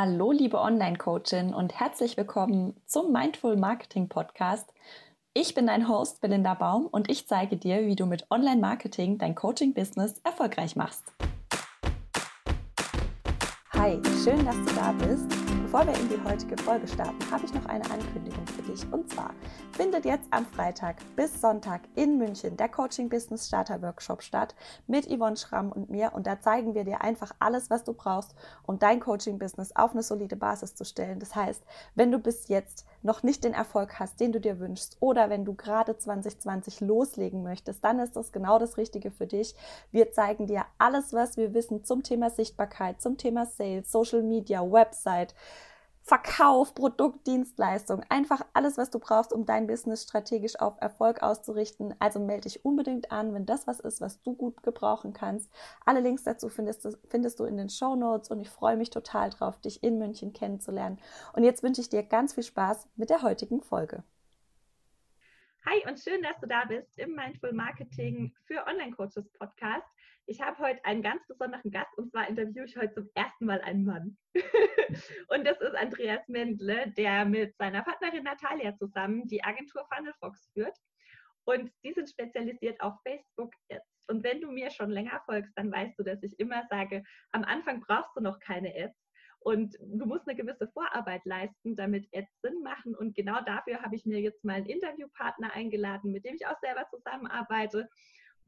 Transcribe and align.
Hallo, 0.00 0.30
liebe 0.30 0.60
Online-Coachin 0.60 1.52
und 1.52 1.80
herzlich 1.80 2.16
willkommen 2.16 2.80
zum 2.86 3.10
Mindful 3.10 3.56
Marketing 3.56 4.08
Podcast. 4.08 4.72
Ich 5.34 5.56
bin 5.56 5.66
dein 5.66 5.88
Host 5.88 6.20
Belinda 6.20 6.54
Baum 6.54 6.86
und 6.86 7.10
ich 7.10 7.26
zeige 7.26 7.56
dir, 7.56 7.84
wie 7.84 7.96
du 7.96 8.06
mit 8.06 8.30
Online-Marketing 8.30 9.18
dein 9.18 9.34
Coaching-Business 9.34 10.20
erfolgreich 10.22 10.76
machst. 10.76 11.02
Hi, 13.72 14.00
schön, 14.22 14.44
dass 14.44 14.54
du 14.66 14.74
da 14.76 14.92
bist. 14.92 15.47
Bevor 15.70 15.86
wir 15.86 16.00
in 16.00 16.08
die 16.08 16.24
heutige 16.24 16.56
Folge 16.62 16.88
starten, 16.88 17.30
habe 17.30 17.44
ich 17.44 17.52
noch 17.52 17.66
eine 17.66 17.84
Ankündigung 17.90 18.46
für 18.46 18.62
dich. 18.62 18.90
Und 18.90 19.10
zwar 19.10 19.34
findet 19.72 20.06
jetzt 20.06 20.26
am 20.30 20.46
Freitag 20.46 20.96
bis 21.14 21.42
Sonntag 21.42 21.82
in 21.94 22.16
München 22.16 22.56
der 22.56 22.70
Coaching 22.70 23.10
Business 23.10 23.48
Starter 23.48 23.82
Workshop 23.82 24.22
statt 24.22 24.54
mit 24.86 25.04
Yvonne 25.06 25.36
Schramm 25.36 25.70
und 25.70 25.90
mir. 25.90 26.14
Und 26.14 26.26
da 26.26 26.40
zeigen 26.40 26.74
wir 26.74 26.84
dir 26.84 27.02
einfach 27.02 27.32
alles, 27.38 27.68
was 27.68 27.84
du 27.84 27.92
brauchst, 27.92 28.34
um 28.66 28.78
dein 28.78 28.98
Coaching 28.98 29.38
Business 29.38 29.76
auf 29.76 29.90
eine 29.90 30.02
solide 30.02 30.36
Basis 30.36 30.74
zu 30.74 30.86
stellen. 30.86 31.18
Das 31.18 31.36
heißt, 31.36 31.62
wenn 31.94 32.10
du 32.10 32.18
bis 32.18 32.48
jetzt 32.48 32.86
noch 33.02 33.22
nicht 33.22 33.44
den 33.44 33.52
Erfolg 33.52 34.00
hast, 34.00 34.20
den 34.20 34.32
du 34.32 34.40
dir 34.40 34.60
wünschst, 34.60 34.96
oder 35.00 35.28
wenn 35.28 35.44
du 35.44 35.54
gerade 35.54 35.98
2020 35.98 36.80
loslegen 36.80 37.42
möchtest, 37.42 37.84
dann 37.84 37.98
ist 37.98 38.16
das 38.16 38.32
genau 38.32 38.58
das 38.58 38.78
Richtige 38.78 39.10
für 39.10 39.26
dich. 39.26 39.54
Wir 39.92 40.12
zeigen 40.12 40.46
dir 40.46 40.64
alles, 40.78 41.12
was 41.12 41.36
wir 41.36 41.52
wissen 41.52 41.84
zum 41.84 42.02
Thema 42.02 42.30
Sichtbarkeit, 42.30 43.02
zum 43.02 43.18
Thema 43.18 43.44
Sales, 43.44 43.92
Social 43.92 44.22
Media, 44.22 44.62
Website, 44.62 45.34
Verkauf, 46.08 46.74
Produkt, 46.74 47.26
Dienstleistung, 47.26 48.02
einfach 48.08 48.40
alles, 48.54 48.78
was 48.78 48.88
du 48.88 48.98
brauchst, 48.98 49.30
um 49.30 49.44
dein 49.44 49.66
Business 49.66 50.04
strategisch 50.04 50.58
auf 50.58 50.80
Erfolg 50.80 51.22
auszurichten. 51.22 51.94
Also 51.98 52.18
melde 52.18 52.48
dich 52.48 52.64
unbedingt 52.64 53.12
an, 53.12 53.34
wenn 53.34 53.44
das 53.44 53.66
was 53.66 53.78
ist, 53.78 54.00
was 54.00 54.22
du 54.22 54.32
gut 54.32 54.62
gebrauchen 54.62 55.12
kannst. 55.12 55.50
Alle 55.84 56.00
Links 56.00 56.22
dazu 56.22 56.48
findest 56.48 56.86
du, 56.86 56.96
findest 57.08 57.40
du 57.40 57.44
in 57.44 57.58
den 57.58 57.68
Show 57.68 57.94
Notes 57.94 58.30
und 58.30 58.40
ich 58.40 58.48
freue 58.48 58.78
mich 58.78 58.88
total 58.88 59.28
drauf, 59.28 59.60
dich 59.60 59.82
in 59.82 59.98
München 59.98 60.32
kennenzulernen. 60.32 60.98
Und 61.34 61.44
jetzt 61.44 61.62
wünsche 61.62 61.82
ich 61.82 61.90
dir 61.90 62.02
ganz 62.02 62.32
viel 62.32 62.44
Spaß 62.44 62.86
mit 62.96 63.10
der 63.10 63.20
heutigen 63.20 63.60
Folge. 63.60 64.02
Hi 65.70 65.86
und 65.86 66.00
schön, 66.00 66.22
dass 66.22 66.40
du 66.40 66.46
da 66.46 66.64
bist 66.64 66.98
im 66.98 67.14
Mindful 67.14 67.52
Marketing 67.52 68.32
für 68.46 68.66
Online 68.66 68.90
Coaches 68.90 69.30
Podcast. 69.32 69.86
Ich 70.24 70.40
habe 70.40 70.56
heute 70.60 70.82
einen 70.86 71.02
ganz 71.02 71.26
besonderen 71.26 71.70
Gast 71.70 71.92
und 71.98 72.10
zwar 72.10 72.26
interviewe 72.26 72.64
ich 72.64 72.74
heute 72.74 72.94
zum 72.94 73.10
ersten 73.14 73.44
Mal 73.44 73.60
einen 73.60 73.84
Mann. 73.84 74.16
und 75.28 75.44
das 75.46 75.60
ist 75.60 75.74
Andreas 75.74 76.26
Mendle, 76.26 76.90
der 76.96 77.26
mit 77.26 77.54
seiner 77.58 77.82
Partnerin 77.82 78.24
Natalia 78.24 78.74
zusammen 78.78 79.28
die 79.28 79.44
Agentur 79.44 79.86
Funnelfox 79.92 80.48
führt. 80.54 80.74
Und 81.44 81.70
die 81.84 81.92
sind 81.92 82.08
spezialisiert 82.08 82.80
auf 82.80 82.94
Facebook 83.02 83.52
Ads. 83.70 84.06
Und 84.06 84.24
wenn 84.24 84.40
du 84.40 84.50
mir 84.50 84.70
schon 84.70 84.88
länger 84.88 85.20
folgst, 85.26 85.52
dann 85.56 85.70
weißt 85.70 85.98
du, 85.98 86.02
dass 86.02 86.22
ich 86.22 86.40
immer 86.40 86.66
sage, 86.70 87.02
am 87.32 87.44
Anfang 87.44 87.82
brauchst 87.82 88.16
du 88.16 88.22
noch 88.22 88.38
keine 88.38 88.74
Ads. 88.74 88.96
Und 89.40 89.76
du 89.80 90.04
musst 90.04 90.28
eine 90.28 90.36
gewisse 90.36 90.68
Vorarbeit 90.68 91.24
leisten, 91.24 91.76
damit 91.76 92.08
Ads 92.12 92.40
Sinn 92.42 92.62
machen. 92.62 92.94
Und 92.94 93.14
genau 93.14 93.40
dafür 93.42 93.82
habe 93.82 93.94
ich 93.94 94.04
mir 94.04 94.20
jetzt 94.20 94.44
mal 94.44 94.54
einen 94.54 94.66
Interviewpartner 94.66 95.52
eingeladen, 95.52 96.12
mit 96.12 96.24
dem 96.24 96.34
ich 96.34 96.46
auch 96.46 96.58
selber 96.60 96.86
zusammenarbeite 96.90 97.88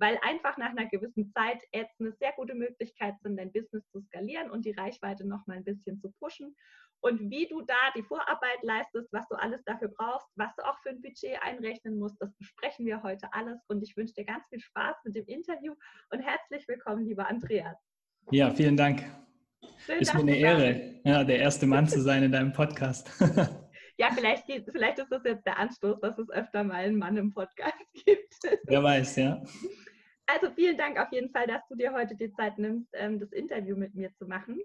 weil 0.00 0.18
einfach 0.22 0.56
nach 0.56 0.70
einer 0.70 0.86
gewissen 0.86 1.30
Zeit 1.32 1.62
Ads 1.74 2.00
eine 2.00 2.12
sehr 2.12 2.32
gute 2.32 2.54
Möglichkeit 2.54 3.14
sind, 3.22 3.36
dein 3.36 3.52
Business 3.52 3.86
zu 3.90 4.00
skalieren 4.00 4.50
und 4.50 4.64
die 4.64 4.72
Reichweite 4.72 5.28
noch 5.28 5.46
mal 5.46 5.58
ein 5.58 5.64
bisschen 5.64 6.00
zu 6.00 6.10
pushen. 6.18 6.56
Und 7.02 7.30
wie 7.30 7.46
du 7.46 7.62
da 7.62 7.90
die 7.94 8.02
Vorarbeit 8.02 8.62
leistest, 8.62 9.10
was 9.12 9.26
du 9.28 9.36
alles 9.36 9.62
dafür 9.64 9.88
brauchst, 9.88 10.26
was 10.36 10.54
du 10.56 10.66
auch 10.66 10.78
für 10.82 10.90
ein 10.90 11.00
Budget 11.00 11.40
einrechnen 11.42 11.98
musst, 11.98 12.20
das 12.20 12.34
besprechen 12.36 12.84
wir 12.84 13.02
heute 13.02 13.32
alles. 13.32 13.58
Und 13.68 13.82
ich 13.82 13.96
wünsche 13.96 14.14
dir 14.14 14.24
ganz 14.24 14.46
viel 14.48 14.60
Spaß 14.60 14.96
mit 15.04 15.16
dem 15.16 15.26
Interview 15.26 15.74
und 16.10 16.20
herzlich 16.20 16.66
willkommen, 16.68 17.04
lieber 17.04 17.26
Andreas. 17.28 17.76
Ja, 18.30 18.50
vielen 18.50 18.76
Dank. 18.76 19.02
Schön, 19.84 19.98
ist 20.00 20.14
mir 20.14 20.20
eine 20.20 20.36
Ehre, 20.36 21.00
ja, 21.04 21.24
der 21.24 21.38
erste 21.38 21.66
Mann 21.66 21.86
zu 21.86 22.00
sein 22.00 22.22
in 22.22 22.32
deinem 22.32 22.52
Podcast. 22.52 23.10
ja, 23.98 24.10
vielleicht, 24.12 24.44
vielleicht 24.46 24.98
ist 24.98 25.10
das 25.10 25.24
jetzt 25.24 25.44
der 25.46 25.58
Anstoß, 25.58 26.00
dass 26.00 26.18
es 26.18 26.30
öfter 26.30 26.64
mal 26.64 26.76
einen 26.76 26.98
Mann 26.98 27.16
im 27.16 27.32
Podcast 27.32 27.74
gibt. 28.04 28.34
Wer 28.64 28.82
weiß, 28.82 29.16
ja. 29.16 29.42
Also 30.26 30.50
vielen 30.54 30.78
Dank 30.78 30.98
auf 30.98 31.12
jeden 31.12 31.30
Fall, 31.30 31.46
dass 31.46 31.66
du 31.68 31.74
dir 31.74 31.92
heute 31.92 32.14
die 32.16 32.32
Zeit 32.32 32.58
nimmst, 32.58 32.88
ähm, 32.94 33.18
das 33.18 33.32
Interview 33.32 33.76
mit 33.76 33.94
mir 33.94 34.12
zu 34.14 34.26
machen. 34.26 34.60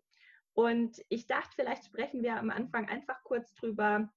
Und 0.53 1.01
ich 1.09 1.27
dachte, 1.27 1.51
vielleicht 1.55 1.85
sprechen 1.85 2.23
wir 2.23 2.37
am 2.37 2.49
Anfang 2.49 2.87
einfach 2.87 3.21
kurz 3.23 3.53
drüber, 3.55 4.09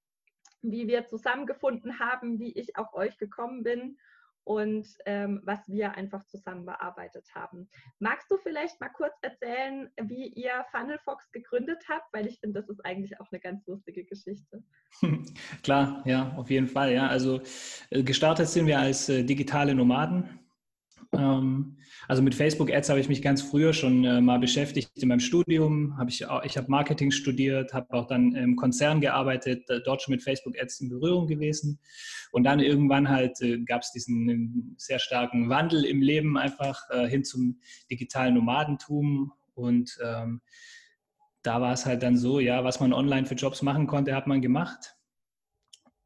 wie 0.61 0.87
wir 0.87 1.05
zusammengefunden 1.07 1.99
haben, 1.99 2.39
wie 2.39 2.53
ich 2.53 2.77
auf 2.77 2.93
euch 2.93 3.17
gekommen 3.17 3.63
bin 3.63 3.97
und 4.49 4.87
ähm, 5.05 5.41
was 5.43 5.59
wir 5.67 5.93
einfach 5.93 6.25
zusammen 6.25 6.65
bearbeitet 6.65 7.23
haben. 7.35 7.69
Magst 7.99 8.31
du 8.31 8.37
vielleicht 8.37 8.81
mal 8.81 8.89
kurz 8.89 9.13
erzählen, 9.21 9.91
wie 10.01 10.27
ihr 10.29 10.65
Funnelfox 10.71 11.31
gegründet 11.31 11.77
habt? 11.87 12.11
Weil 12.13 12.25
ich 12.25 12.39
finde, 12.39 12.59
das 12.59 12.67
ist 12.67 12.83
eigentlich 12.83 13.19
auch 13.19 13.31
eine 13.31 13.39
ganz 13.39 13.67
lustige 13.67 14.05
Geschichte. 14.05 14.63
Klar, 15.61 16.01
ja, 16.05 16.33
auf 16.35 16.49
jeden 16.49 16.67
Fall. 16.67 16.91
Ja, 16.93 17.05
also 17.05 17.41
äh, 17.91 18.01
gestartet 18.01 18.47
sind 18.47 18.65
wir 18.65 18.79
als 18.79 19.07
äh, 19.07 19.23
digitale 19.23 19.75
Nomaden. 19.75 20.38
Ähm, 21.13 21.77
also 22.07 22.21
mit 22.21 22.35
Facebook 22.35 22.71
Ads 22.71 22.89
habe 22.89 22.99
ich 22.99 23.09
mich 23.09 23.21
ganz 23.21 23.41
früher 23.41 23.73
schon 23.73 24.03
äh, 24.03 24.21
mal 24.21 24.39
beschäftigt 24.39 24.91
in 24.95 25.07
meinem 25.09 25.19
Studium. 25.19 25.97
Habe 25.97 26.09
ich 26.09 26.25
ich 26.43 26.57
habe 26.57 26.69
Marketing 26.69 27.11
studiert, 27.11 27.73
habe 27.73 27.93
auch 27.93 28.07
dann 28.07 28.33
im 28.35 28.55
Konzern 28.55 29.01
gearbeitet, 29.01 29.69
dort 29.85 30.01
schon 30.01 30.13
mit 30.13 30.23
Facebook 30.23 30.59
Ads 30.59 30.81
in 30.81 30.89
Berührung 30.89 31.27
gewesen. 31.27 31.79
Und 32.31 32.43
dann 32.43 32.59
irgendwann 32.59 33.09
halt 33.09 33.41
äh, 33.41 33.59
gab 33.59 33.81
es 33.81 33.91
diesen 33.91 34.75
sehr 34.77 34.99
starken 34.99 35.49
Wandel 35.49 35.83
im 35.85 36.01
Leben 36.01 36.37
einfach 36.37 36.81
äh, 36.89 37.07
hin 37.07 37.23
zum 37.23 37.59
digitalen 37.89 38.35
Nomadentum 38.35 39.33
und 39.55 39.97
ähm, 40.03 40.41
da 41.41 41.61
war 41.61 41.73
es 41.73 41.85
halt 41.85 42.03
dann 42.03 42.17
so, 42.17 42.39
ja, 42.39 42.63
was 42.63 42.79
man 42.79 42.93
online 42.93 43.25
für 43.25 43.35
Jobs 43.35 43.61
machen 43.61 43.87
konnte, 43.87 44.15
hat 44.15 44.27
man 44.27 44.41
gemacht 44.41 44.98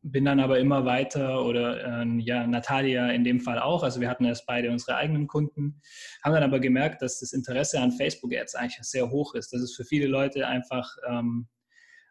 bin 0.03 0.25
dann 0.25 0.41
aber 0.41 0.59
immer 0.59 0.85
weiter 0.85 1.45
oder 1.45 2.01
äh, 2.01 2.05
ja, 2.19 2.45
Natalia 2.45 3.09
in 3.11 3.23
dem 3.23 3.39
Fall 3.39 3.59
auch. 3.59 3.83
Also 3.83 4.01
wir 4.01 4.09
hatten 4.09 4.25
erst 4.25 4.45
beide 4.45 4.69
unsere 4.69 4.97
eigenen 4.97 5.27
Kunden, 5.27 5.81
haben 6.23 6.33
dann 6.33 6.43
aber 6.43 6.59
gemerkt, 6.59 7.01
dass 7.01 7.19
das 7.19 7.31
Interesse 7.31 7.79
an 7.79 7.91
Facebook-Ads 7.91 8.55
eigentlich 8.55 8.83
sehr 8.83 9.09
hoch 9.09 9.33
ist, 9.33 9.53
dass 9.53 9.61
es 9.61 9.75
für 9.75 9.85
viele 9.85 10.07
Leute 10.07 10.45
einfach 10.45 10.95
ähm, 11.09 11.47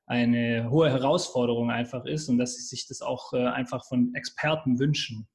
eine 0.07 0.71
hohe 0.71 0.91
Herausforderung 0.91 1.71
einfach 1.71 2.05
ist 2.07 2.29
und 2.29 2.39
dass 2.39 2.57
sie 2.57 2.63
sich 2.63 2.89
das 2.89 3.03
auch 3.03 3.33
äh, 3.35 3.47
einfach 3.47 3.87
von 3.87 4.15
Experten 4.15 4.79
wünschen. 4.79 5.29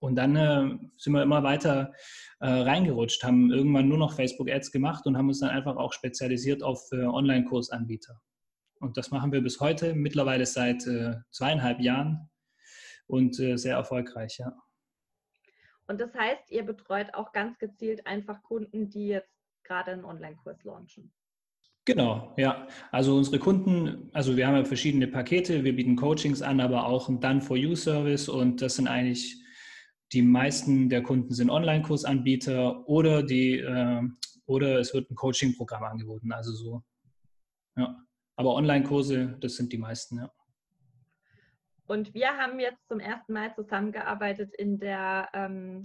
Und 0.00 0.16
dann 0.16 0.34
äh, 0.34 0.76
sind 0.96 1.12
wir 1.12 1.22
immer 1.22 1.42
weiter 1.42 1.92
äh, 2.40 2.48
reingerutscht, 2.48 3.22
haben 3.22 3.52
irgendwann 3.52 3.88
nur 3.88 3.98
noch 3.98 4.14
Facebook-Ads 4.14 4.72
gemacht 4.72 5.06
und 5.06 5.16
haben 5.16 5.28
uns 5.28 5.40
dann 5.40 5.50
einfach 5.50 5.76
auch 5.76 5.92
spezialisiert 5.92 6.62
auf 6.62 6.80
äh, 6.92 7.04
Online-Kursanbieter. 7.04 8.20
Und 8.80 8.96
das 8.96 9.10
machen 9.10 9.30
wir 9.30 9.42
bis 9.42 9.60
heute, 9.60 9.94
mittlerweile 9.94 10.46
seit 10.46 10.86
äh, 10.86 11.16
zweieinhalb 11.30 11.80
Jahren 11.80 12.30
und 13.06 13.38
äh, 13.38 13.56
sehr 13.56 13.76
erfolgreich, 13.76 14.38
ja. 14.38 14.52
Und 15.86 16.00
das 16.00 16.14
heißt, 16.14 16.50
ihr 16.50 16.64
betreut 16.64 17.14
auch 17.14 17.32
ganz 17.32 17.58
gezielt 17.58 18.06
einfach 18.06 18.42
Kunden, 18.42 18.90
die 18.90 19.08
jetzt 19.08 19.30
gerade 19.64 19.92
einen 19.92 20.04
Online-Kurs 20.04 20.64
launchen. 20.64 21.12
Genau, 21.84 22.32
ja. 22.36 22.68
Also 22.90 23.16
unsere 23.16 23.38
Kunden, 23.38 24.08
also 24.12 24.36
wir 24.36 24.46
haben 24.46 24.56
ja 24.56 24.64
verschiedene 24.64 25.08
Pakete, 25.08 25.64
wir 25.64 25.74
bieten 25.74 25.96
Coachings 25.96 26.42
an, 26.42 26.60
aber 26.60 26.86
auch 26.86 27.08
einen 27.08 27.20
Done-for-You-Service 27.20 28.28
und 28.28 28.62
das 28.62 28.76
sind 28.76 28.86
eigentlich 28.88 29.36
die 30.12 30.22
meisten 30.22 30.88
der 30.88 31.02
Kunden 31.02 31.34
sind 31.34 31.50
Online-Kursanbieter 31.50 32.88
oder 32.88 33.22
die 33.22 33.58
äh, 33.58 34.02
oder 34.46 34.80
es 34.80 34.92
wird 34.92 35.10
ein 35.10 35.14
Coaching-Programm 35.14 35.84
angeboten, 35.84 36.32
also 36.32 36.52
so. 36.52 36.82
Ja. 37.76 37.96
Aber 38.40 38.54
Online-Kurse, 38.54 39.36
das 39.38 39.56
sind 39.56 39.70
die 39.70 39.76
meisten, 39.76 40.16
ja. 40.16 40.32
Und 41.86 42.14
wir 42.14 42.38
haben 42.38 42.58
jetzt 42.58 42.88
zum 42.88 42.98
ersten 42.98 43.34
Mal 43.34 43.54
zusammengearbeitet 43.54 44.54
in 44.56 44.78
der 44.78 45.28
ähm, 45.34 45.82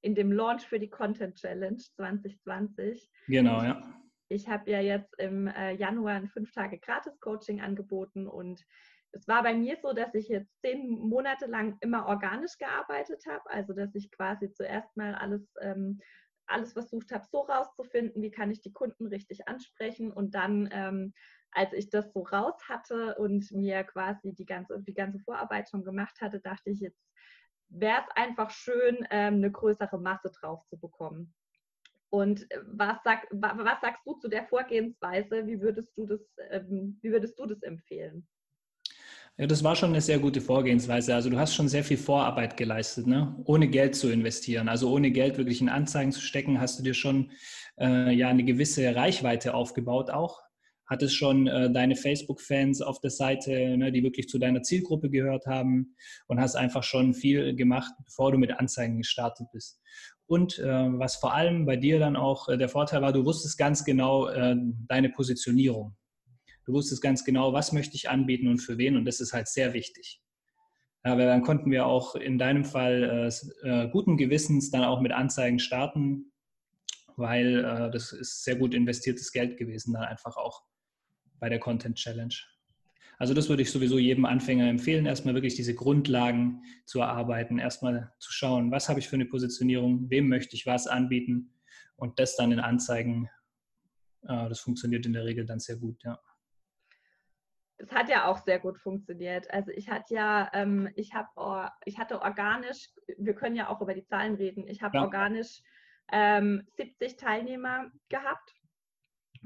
in 0.00 0.14
dem 0.14 0.32
Launch 0.32 0.62
für 0.62 0.78
die 0.78 0.88
Content 0.88 1.36
Challenge 1.36 1.76
2020. 1.76 3.10
Genau, 3.26 3.62
ja. 3.62 3.82
Ich 4.30 4.48
habe 4.48 4.70
ja 4.70 4.80
jetzt 4.80 5.12
im 5.18 5.48
äh, 5.48 5.74
Januar 5.74 6.14
ein 6.14 6.28
fünf 6.28 6.50
Tage 6.52 6.78
Gratis-Coaching 6.78 7.60
angeboten 7.60 8.26
und 8.26 8.64
es 9.12 9.28
war 9.28 9.42
bei 9.42 9.52
mir 9.52 9.76
so, 9.82 9.92
dass 9.92 10.14
ich 10.14 10.28
jetzt 10.28 10.50
zehn 10.62 10.88
Monate 10.88 11.44
lang 11.44 11.76
immer 11.82 12.06
organisch 12.06 12.56
gearbeitet 12.56 13.22
habe, 13.28 13.50
also 13.50 13.74
dass 13.74 13.94
ich 13.94 14.10
quasi 14.12 14.50
zuerst 14.50 14.96
mal 14.96 15.14
alles, 15.14 15.42
ähm, 15.60 16.00
alles 16.48 16.72
versucht 16.72 17.12
habe, 17.12 17.24
so 17.30 17.40
rauszufinden, 17.40 18.22
wie 18.22 18.30
kann 18.30 18.50
ich 18.50 18.60
die 18.60 18.72
Kunden 18.72 19.06
richtig 19.06 19.48
ansprechen 19.48 20.12
und 20.12 20.34
dann 20.34 20.68
ähm, 20.72 21.12
als 21.52 21.72
ich 21.72 21.90
das 21.90 22.12
so 22.12 22.22
raus 22.22 22.68
hatte 22.68 23.14
und 23.16 23.50
mir 23.52 23.84
quasi 23.84 24.34
die 24.34 24.46
ganze, 24.46 24.80
die 24.80 24.94
ganze 24.94 25.18
Vorarbeit 25.20 25.68
schon 25.68 25.84
gemacht 25.84 26.20
hatte, 26.20 26.40
dachte 26.40 26.70
ich, 26.70 26.80
jetzt 26.80 27.00
wäre 27.68 28.00
es 28.00 28.16
einfach 28.16 28.50
schön, 28.50 29.06
ähm, 29.10 29.34
eine 29.34 29.50
größere 29.50 29.98
Masse 29.98 30.30
drauf 30.40 30.64
zu 30.68 30.78
bekommen. 30.78 31.34
Und 32.10 32.50
äh, 32.50 32.60
was, 32.66 32.98
sag, 33.04 33.26
was 33.30 33.80
sagst 33.80 34.02
du 34.06 34.14
zu 34.14 34.28
der 34.28 34.46
Vorgehensweise? 34.46 35.46
Wie 35.46 35.60
würdest 35.60 35.96
du 35.96 36.06
das, 36.06 36.20
ähm, 36.50 36.98
wie 37.02 37.10
würdest 37.10 37.38
du 37.38 37.46
das 37.46 37.62
empfehlen? 37.62 38.26
Ja, 39.38 39.46
das 39.46 39.62
war 39.62 39.76
schon 39.76 39.90
eine 39.90 40.00
sehr 40.00 40.18
gute 40.18 40.40
Vorgehensweise. 40.40 41.14
Also 41.14 41.30
du 41.30 41.38
hast 41.38 41.54
schon 41.54 41.68
sehr 41.68 41.84
viel 41.84 41.96
Vorarbeit 41.96 42.56
geleistet, 42.56 43.06
ne? 43.06 43.40
ohne 43.44 43.68
Geld 43.68 43.94
zu 43.94 44.10
investieren. 44.10 44.68
Also 44.68 44.90
ohne 44.90 45.12
Geld 45.12 45.38
wirklich 45.38 45.60
in 45.60 45.68
Anzeigen 45.68 46.10
zu 46.10 46.20
stecken, 46.20 46.60
hast 46.60 46.80
du 46.80 46.82
dir 46.82 46.94
schon 46.94 47.30
äh, 47.78 48.12
ja 48.12 48.28
eine 48.28 48.44
gewisse 48.44 48.94
Reichweite 48.96 49.54
aufgebaut 49.54 50.10
auch 50.10 50.42
hattest 50.88 51.14
schon 51.16 51.46
äh, 51.46 51.70
deine 51.70 51.96
Facebook-Fans 51.96 52.80
auf 52.80 53.00
der 53.00 53.10
Seite, 53.10 53.76
ne, 53.76 53.92
die 53.92 54.02
wirklich 54.02 54.28
zu 54.28 54.38
deiner 54.38 54.62
Zielgruppe 54.62 55.10
gehört 55.10 55.46
haben 55.46 55.94
und 56.26 56.40
hast 56.40 56.56
einfach 56.56 56.82
schon 56.82 57.14
viel 57.14 57.54
gemacht, 57.54 57.92
bevor 58.04 58.32
du 58.32 58.38
mit 58.38 58.58
Anzeigen 58.58 58.98
gestartet 58.98 59.48
bist. 59.52 59.80
Und 60.26 60.58
äh, 60.58 60.64
was 60.64 61.16
vor 61.16 61.34
allem 61.34 61.66
bei 61.66 61.76
dir 61.76 61.98
dann 61.98 62.16
auch 62.16 62.48
äh, 62.48 62.56
der 62.56 62.68
Vorteil 62.68 63.02
war, 63.02 63.12
du 63.12 63.24
wusstest 63.24 63.58
ganz 63.58 63.84
genau 63.84 64.28
äh, 64.28 64.56
deine 64.88 65.10
Positionierung. 65.10 65.94
Du 66.68 66.74
wusstest 66.74 67.00
ganz 67.00 67.24
genau, 67.24 67.54
was 67.54 67.72
möchte 67.72 67.96
ich 67.96 68.10
anbieten 68.10 68.46
und 68.46 68.58
für 68.58 68.76
wen 68.76 68.98
und 68.98 69.06
das 69.06 69.20
ist 69.20 69.32
halt 69.32 69.48
sehr 69.48 69.72
wichtig. 69.72 70.20
Aber 71.02 71.24
dann 71.24 71.40
konnten 71.40 71.70
wir 71.70 71.86
auch 71.86 72.14
in 72.14 72.36
deinem 72.36 72.62
Fall 72.62 73.30
äh, 73.64 73.66
äh, 73.66 73.88
guten 73.88 74.18
Gewissens 74.18 74.70
dann 74.70 74.84
auch 74.84 75.00
mit 75.00 75.12
Anzeigen 75.12 75.60
starten, 75.60 76.30
weil 77.16 77.64
äh, 77.64 77.90
das 77.90 78.12
ist 78.12 78.44
sehr 78.44 78.56
gut 78.56 78.74
investiertes 78.74 79.32
Geld 79.32 79.56
gewesen, 79.56 79.94
dann 79.94 80.02
einfach 80.02 80.36
auch 80.36 80.62
bei 81.40 81.48
der 81.48 81.58
Content 81.58 81.96
Challenge. 81.96 82.34
Also 83.16 83.32
das 83.32 83.48
würde 83.48 83.62
ich 83.62 83.70
sowieso 83.70 83.98
jedem 83.98 84.26
Anfänger 84.26 84.68
empfehlen, 84.68 85.06
erstmal 85.06 85.32
wirklich 85.32 85.54
diese 85.54 85.74
Grundlagen 85.74 86.60
zu 86.84 87.00
erarbeiten, 87.00 87.58
erstmal 87.58 88.12
zu 88.18 88.30
schauen, 88.30 88.70
was 88.70 88.90
habe 88.90 89.00
ich 89.00 89.08
für 89.08 89.16
eine 89.16 89.24
Positionierung, 89.24 90.10
wem 90.10 90.28
möchte 90.28 90.54
ich 90.54 90.66
was 90.66 90.86
anbieten 90.86 91.54
und 91.96 92.18
das 92.18 92.36
dann 92.36 92.52
in 92.52 92.60
Anzeigen. 92.60 93.30
Äh, 94.24 94.50
das 94.50 94.60
funktioniert 94.60 95.06
in 95.06 95.14
der 95.14 95.24
Regel 95.24 95.46
dann 95.46 95.60
sehr 95.60 95.76
gut, 95.76 96.04
ja. 96.04 96.20
Das 97.78 97.92
hat 97.92 98.08
ja 98.08 98.26
auch 98.26 98.38
sehr 98.38 98.58
gut 98.58 98.78
funktioniert. 98.78 99.50
Also 99.52 99.70
ich 99.70 99.88
hatte 99.88 100.14
ja, 100.14 100.50
ähm, 100.52 100.90
ich 100.96 101.14
habe, 101.14 101.70
ich 101.84 101.98
hatte 101.98 102.20
organisch, 102.20 102.90
wir 103.16 103.34
können 103.34 103.56
ja 103.56 103.68
auch 103.68 103.80
über 103.80 103.94
die 103.94 104.04
Zahlen 104.04 104.34
reden. 104.34 104.66
Ich 104.66 104.82
habe 104.82 104.98
ja. 104.98 105.04
organisch 105.04 105.62
ähm, 106.10 106.66
70 106.76 107.16
Teilnehmer 107.16 107.90
gehabt 108.08 108.54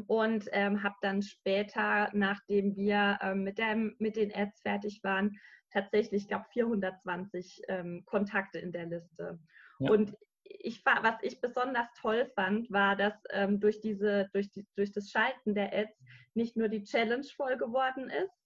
und 0.06 0.48
ähm, 0.52 0.82
habe 0.82 0.94
dann 1.02 1.22
später, 1.22 2.08
nachdem 2.14 2.76
wir 2.76 3.18
ähm, 3.20 3.42
mit, 3.42 3.58
dem, 3.58 3.94
mit 3.98 4.16
den 4.16 4.34
Ads 4.34 4.60
fertig 4.62 5.00
waren, 5.02 5.38
tatsächlich, 5.70 6.22
ich 6.22 6.28
glaube, 6.28 6.46
420 6.52 7.62
ähm, 7.68 8.02
Kontakte 8.06 8.58
in 8.58 8.72
der 8.72 8.86
Liste. 8.86 9.38
Ja. 9.78 9.90
Und 9.90 10.16
ich, 10.44 10.84
was 10.84 11.16
ich 11.22 11.40
besonders 11.40 11.86
toll 12.00 12.30
fand, 12.34 12.70
war, 12.70 12.96
dass 12.96 13.14
ähm, 13.30 13.60
durch, 13.60 13.80
diese, 13.80 14.28
durch, 14.32 14.50
die, 14.50 14.66
durch 14.76 14.92
das 14.92 15.10
Schalten 15.10 15.54
der 15.54 15.72
Ads 15.72 15.98
nicht 16.34 16.56
nur 16.56 16.68
die 16.68 16.84
Challenge 16.84 17.26
voll 17.36 17.56
geworden 17.56 18.10
ist, 18.10 18.42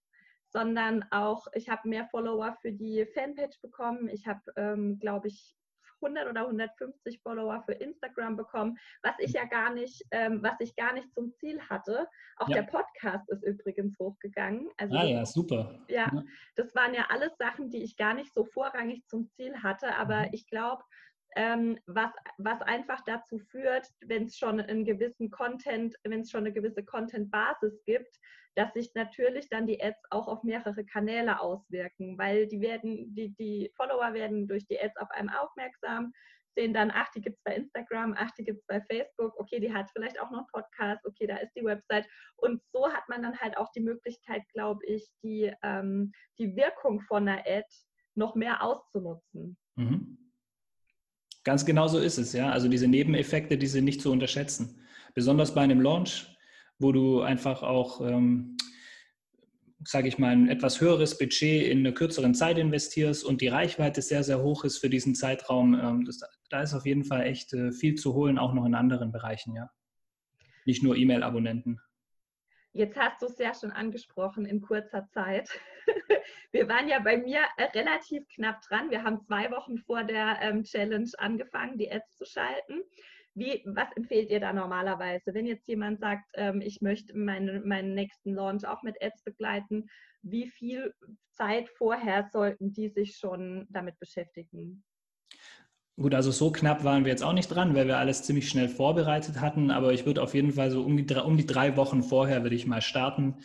sondern 0.48 1.04
auch, 1.10 1.46
ich 1.54 1.68
habe 1.68 1.88
mehr 1.88 2.06
Follower 2.06 2.56
für 2.60 2.72
die 2.72 3.06
Fanpage 3.14 3.60
bekommen. 3.60 4.08
Ich 4.08 4.26
habe, 4.26 4.40
ähm, 4.56 4.98
glaube 4.98 5.28
ich, 5.28 5.56
100 6.02 6.28
oder 6.28 6.42
150 6.42 7.20
Follower 7.20 7.62
für 7.64 7.72
Instagram 7.72 8.36
bekommen, 8.36 8.78
was 9.02 9.14
ich 9.18 9.32
ja 9.32 9.44
gar 9.44 9.72
nicht, 9.72 10.04
ähm, 10.10 10.42
was 10.42 10.60
ich 10.60 10.76
gar 10.76 10.92
nicht 10.92 11.12
zum 11.14 11.32
Ziel 11.34 11.60
hatte. 11.60 12.08
Auch 12.36 12.48
ja. 12.48 12.56
der 12.56 12.62
Podcast 12.64 13.28
ist 13.30 13.44
übrigens 13.44 13.98
hochgegangen. 13.98 14.68
Also 14.76 14.96
ah 14.96 15.04
ja, 15.04 15.24
super. 15.24 15.78
Ja, 15.88 16.10
ja, 16.12 16.24
das 16.54 16.74
waren 16.74 16.94
ja 16.94 17.06
alles 17.08 17.36
Sachen, 17.38 17.70
die 17.70 17.82
ich 17.82 17.96
gar 17.96 18.14
nicht 18.14 18.32
so 18.32 18.44
vorrangig 18.44 19.06
zum 19.06 19.28
Ziel 19.30 19.62
hatte, 19.62 19.94
aber 19.96 20.22
mhm. 20.22 20.28
ich 20.32 20.46
glaube, 20.46 20.82
ähm, 21.36 21.78
was, 21.86 22.10
was 22.38 22.60
einfach 22.62 23.02
dazu 23.04 23.38
führt, 23.38 23.86
wenn 24.00 24.24
es 24.24 24.36
schon 24.36 24.58
einen 24.58 24.84
gewissen 24.84 25.30
Content, 25.30 25.94
wenn 26.02 26.20
es 26.20 26.30
schon 26.30 26.40
eine 26.40 26.52
gewisse 26.52 26.82
Content-Basis 26.82 27.84
gibt, 27.84 28.18
dass 28.56 28.72
sich 28.72 28.90
natürlich 28.94 29.48
dann 29.50 29.66
die 29.66 29.82
Ads 29.82 30.00
auch 30.10 30.28
auf 30.28 30.42
mehrere 30.42 30.84
Kanäle 30.86 31.38
auswirken, 31.40 32.16
weil 32.16 32.46
die 32.46 32.62
werden, 32.62 33.14
die, 33.14 33.34
die 33.34 33.70
Follower 33.76 34.14
werden 34.14 34.48
durch 34.48 34.66
die 34.66 34.80
Ads 34.80 34.96
auf 34.96 35.10
einem 35.10 35.28
aufmerksam, 35.28 36.12
sehen 36.56 36.72
dann, 36.72 36.90
ach, 36.90 37.10
die 37.14 37.20
gibt 37.20 37.36
es 37.36 37.42
bei 37.44 37.54
Instagram, 37.54 38.14
ach, 38.16 38.30
die 38.38 38.44
gibt 38.44 38.60
es 38.60 38.66
bei 38.66 38.80
Facebook, 38.90 39.38
okay, 39.38 39.60
die 39.60 39.74
hat 39.74 39.90
vielleicht 39.92 40.18
auch 40.18 40.30
noch 40.30 40.38
einen 40.38 40.46
Podcast, 40.46 41.04
okay, 41.04 41.26
da 41.26 41.36
ist 41.36 41.52
die 41.54 41.64
Website. 41.64 42.08
Und 42.36 42.62
so 42.72 42.90
hat 42.90 43.06
man 43.10 43.22
dann 43.22 43.38
halt 43.38 43.58
auch 43.58 43.70
die 43.72 43.82
Möglichkeit, 43.82 44.42
glaube 44.54 44.84
ich, 44.86 45.06
die, 45.22 45.52
ähm, 45.62 46.12
die 46.38 46.56
Wirkung 46.56 47.02
von 47.02 47.28
einer 47.28 47.40
Ad 47.46 47.68
noch 48.14 48.34
mehr 48.34 48.62
auszunutzen. 48.62 49.58
Mhm. 49.76 50.25
Ganz 51.46 51.64
genau 51.64 51.86
so 51.86 52.00
ist 52.00 52.18
es, 52.18 52.32
ja. 52.32 52.50
Also 52.50 52.66
diese 52.66 52.88
Nebeneffekte, 52.88 53.56
die 53.56 53.68
sind 53.68 53.84
nicht 53.84 54.00
zu 54.00 54.10
unterschätzen. 54.10 54.80
Besonders 55.14 55.54
bei 55.54 55.60
einem 55.60 55.80
Launch, 55.80 56.26
wo 56.80 56.90
du 56.90 57.20
einfach 57.20 57.62
auch, 57.62 58.00
ähm, 58.00 58.56
sage 59.84 60.08
ich 60.08 60.18
mal, 60.18 60.32
ein 60.32 60.48
etwas 60.48 60.80
höheres 60.80 61.16
Budget 61.16 61.68
in 61.68 61.86
einer 61.86 61.92
kürzeren 61.92 62.34
Zeit 62.34 62.58
investierst 62.58 63.24
und 63.24 63.42
die 63.42 63.46
Reichweite 63.46 64.02
sehr, 64.02 64.24
sehr 64.24 64.42
hoch 64.42 64.64
ist 64.64 64.78
für 64.78 64.90
diesen 64.90 65.14
Zeitraum. 65.14 65.74
Ähm, 65.74 66.04
das, 66.04 66.18
da 66.50 66.62
ist 66.62 66.74
auf 66.74 66.84
jeden 66.84 67.04
Fall 67.04 67.22
echt 67.22 67.52
äh, 67.52 67.70
viel 67.70 67.94
zu 67.94 68.14
holen, 68.14 68.38
auch 68.38 68.52
noch 68.52 68.66
in 68.66 68.74
anderen 68.74 69.12
Bereichen, 69.12 69.54
ja. 69.54 69.70
Nicht 70.64 70.82
nur 70.82 70.96
E-Mail-Abonnenten. 70.96 71.78
Jetzt 72.76 72.98
hast 72.98 73.22
du 73.22 73.26
es 73.26 73.38
ja 73.38 73.54
schon 73.54 73.70
angesprochen 73.70 74.44
in 74.44 74.60
kurzer 74.60 75.08
Zeit. 75.08 75.48
Wir 76.52 76.68
waren 76.68 76.88
ja 76.88 76.98
bei 76.98 77.16
mir 77.16 77.40
äh, 77.56 77.64
relativ 77.74 78.28
knapp 78.28 78.60
dran. 78.60 78.90
Wir 78.90 79.02
haben 79.02 79.22
zwei 79.22 79.50
Wochen 79.50 79.78
vor 79.78 80.04
der 80.04 80.36
ähm, 80.42 80.62
Challenge 80.62 81.08
angefangen, 81.16 81.78
die 81.78 81.90
Ads 81.90 82.18
zu 82.18 82.26
schalten. 82.26 82.82
Wie, 83.32 83.62
was 83.64 83.90
empfehlt 83.96 84.28
ihr 84.28 84.40
da 84.40 84.52
normalerweise? 84.52 85.32
Wenn 85.32 85.46
jetzt 85.46 85.66
jemand 85.68 86.00
sagt, 86.00 86.30
ähm, 86.34 86.60
ich 86.60 86.82
möchte 86.82 87.16
meine, 87.16 87.60
meinen 87.60 87.94
nächsten 87.94 88.34
Launch 88.34 88.66
auch 88.66 88.82
mit 88.82 89.02
Ads 89.02 89.22
begleiten, 89.22 89.88
wie 90.20 90.46
viel 90.46 90.92
Zeit 91.30 91.70
vorher 91.70 92.28
sollten 92.30 92.74
die 92.74 92.90
sich 92.90 93.16
schon 93.16 93.66
damit 93.70 93.98
beschäftigen? 93.98 94.84
Gut, 95.98 96.14
also 96.14 96.30
so 96.30 96.52
knapp 96.52 96.84
waren 96.84 97.06
wir 97.06 97.10
jetzt 97.10 97.22
auch 97.22 97.32
nicht 97.32 97.48
dran, 97.48 97.74
weil 97.74 97.86
wir 97.86 97.96
alles 97.96 98.22
ziemlich 98.22 98.50
schnell 98.50 98.68
vorbereitet 98.68 99.40
hatten. 99.40 99.70
Aber 99.70 99.94
ich 99.94 100.04
würde 100.04 100.22
auf 100.22 100.34
jeden 100.34 100.52
Fall 100.52 100.70
so 100.70 100.82
um 100.82 100.94
die, 100.94 101.06
drei, 101.06 101.22
um 101.22 101.38
die 101.38 101.46
drei 101.46 101.74
Wochen 101.76 102.02
vorher 102.02 102.42
würde 102.42 102.54
ich 102.54 102.66
mal 102.66 102.82
starten, 102.82 103.36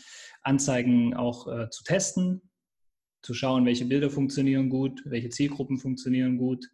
Anzeigen 0.42 1.14
auch 1.14 1.48
äh, 1.48 1.70
zu 1.70 1.86
testen, 1.86 2.42
zu 3.22 3.34
schauen, 3.34 3.66
welche 3.66 3.86
Bilder 3.86 4.10
funktionieren 4.10 4.68
gut, 4.68 5.02
welche 5.06 5.30
Zielgruppen 5.30 5.78
funktionieren 5.78 6.38
gut. 6.38 6.68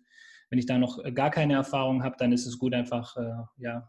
Wenn 0.50 0.58
ich 0.58 0.66
da 0.66 0.80
noch 0.80 0.98
gar 1.14 1.30
keine 1.30 1.54
Erfahrung 1.54 2.04
habe, 2.04 2.16
dann 2.18 2.32
ist 2.32 2.48
es 2.48 2.58
gut, 2.58 2.74
einfach 2.74 3.16
äh, 3.16 3.44
ja, 3.58 3.88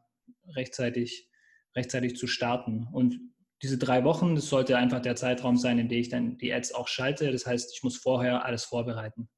rechtzeitig, 0.57 1.31
rechtzeitig 1.75 2.17
zu 2.17 2.27
starten. 2.27 2.87
Und 2.93 3.19
diese 3.63 3.79
drei 3.79 4.05
Wochen, 4.05 4.35
das 4.35 4.51
sollte 4.51 4.77
einfach 4.77 5.01
der 5.01 5.17
Zeitraum 5.17 5.57
sein, 5.57 5.79
in 5.79 5.89
dem 5.89 6.01
ich 6.01 6.11
dann 6.11 6.37
die 6.37 6.53
Ads 6.53 6.75
auch 6.75 6.87
schalte. 6.87 7.33
Das 7.33 7.47
heißt, 7.47 7.73
ich 7.75 7.83
muss 7.83 7.97
vorher 7.97 8.45
alles 8.45 8.65
vorbereiten 8.65 9.31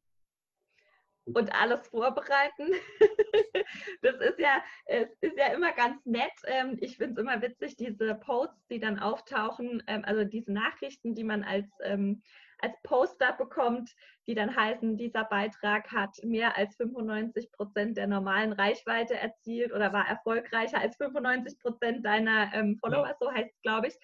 und 1.34 1.52
alles 1.54 1.86
vorbereiten. 1.88 2.72
das 4.02 4.16
ist 4.16 4.38
ja, 4.38 4.62
es 4.86 5.08
ist 5.20 5.36
ja 5.36 5.52
immer 5.52 5.72
ganz 5.72 6.04
nett. 6.04 6.32
Ähm, 6.46 6.78
ich 6.80 6.96
finde 6.96 7.14
es 7.14 7.18
immer 7.18 7.42
witzig, 7.42 7.76
diese 7.76 8.14
Posts, 8.14 8.66
die 8.68 8.80
dann 8.80 8.98
auftauchen, 8.98 9.82
ähm, 9.86 10.02
also 10.04 10.24
diese 10.24 10.52
Nachrichten, 10.52 11.14
die 11.14 11.24
man 11.24 11.42
als, 11.42 11.68
ähm, 11.82 12.22
als 12.58 12.75
Poster 12.82 13.32
bekommt, 13.32 13.90
die 14.26 14.34
dann 14.34 14.54
heißen, 14.54 14.96
dieser 14.96 15.25
Beitrag 15.25 15.90
hat 15.90 16.16
mehr 16.22 16.56
als 16.56 16.76
95 16.76 17.50
Prozent 17.52 17.96
der 17.96 18.06
normalen 18.06 18.52
Reichweite 18.52 19.14
erzielt 19.16 19.72
oder 19.72 19.92
war 19.92 20.06
erfolgreicher 20.08 20.78
als 20.78 20.96
95 20.96 21.58
Prozent 21.58 22.04
deiner 22.04 22.50
Follower, 22.80 23.16
so 23.18 23.32
heißt 23.32 23.50
es, 23.50 23.62
glaube 23.62 23.88
ich. 23.88 23.94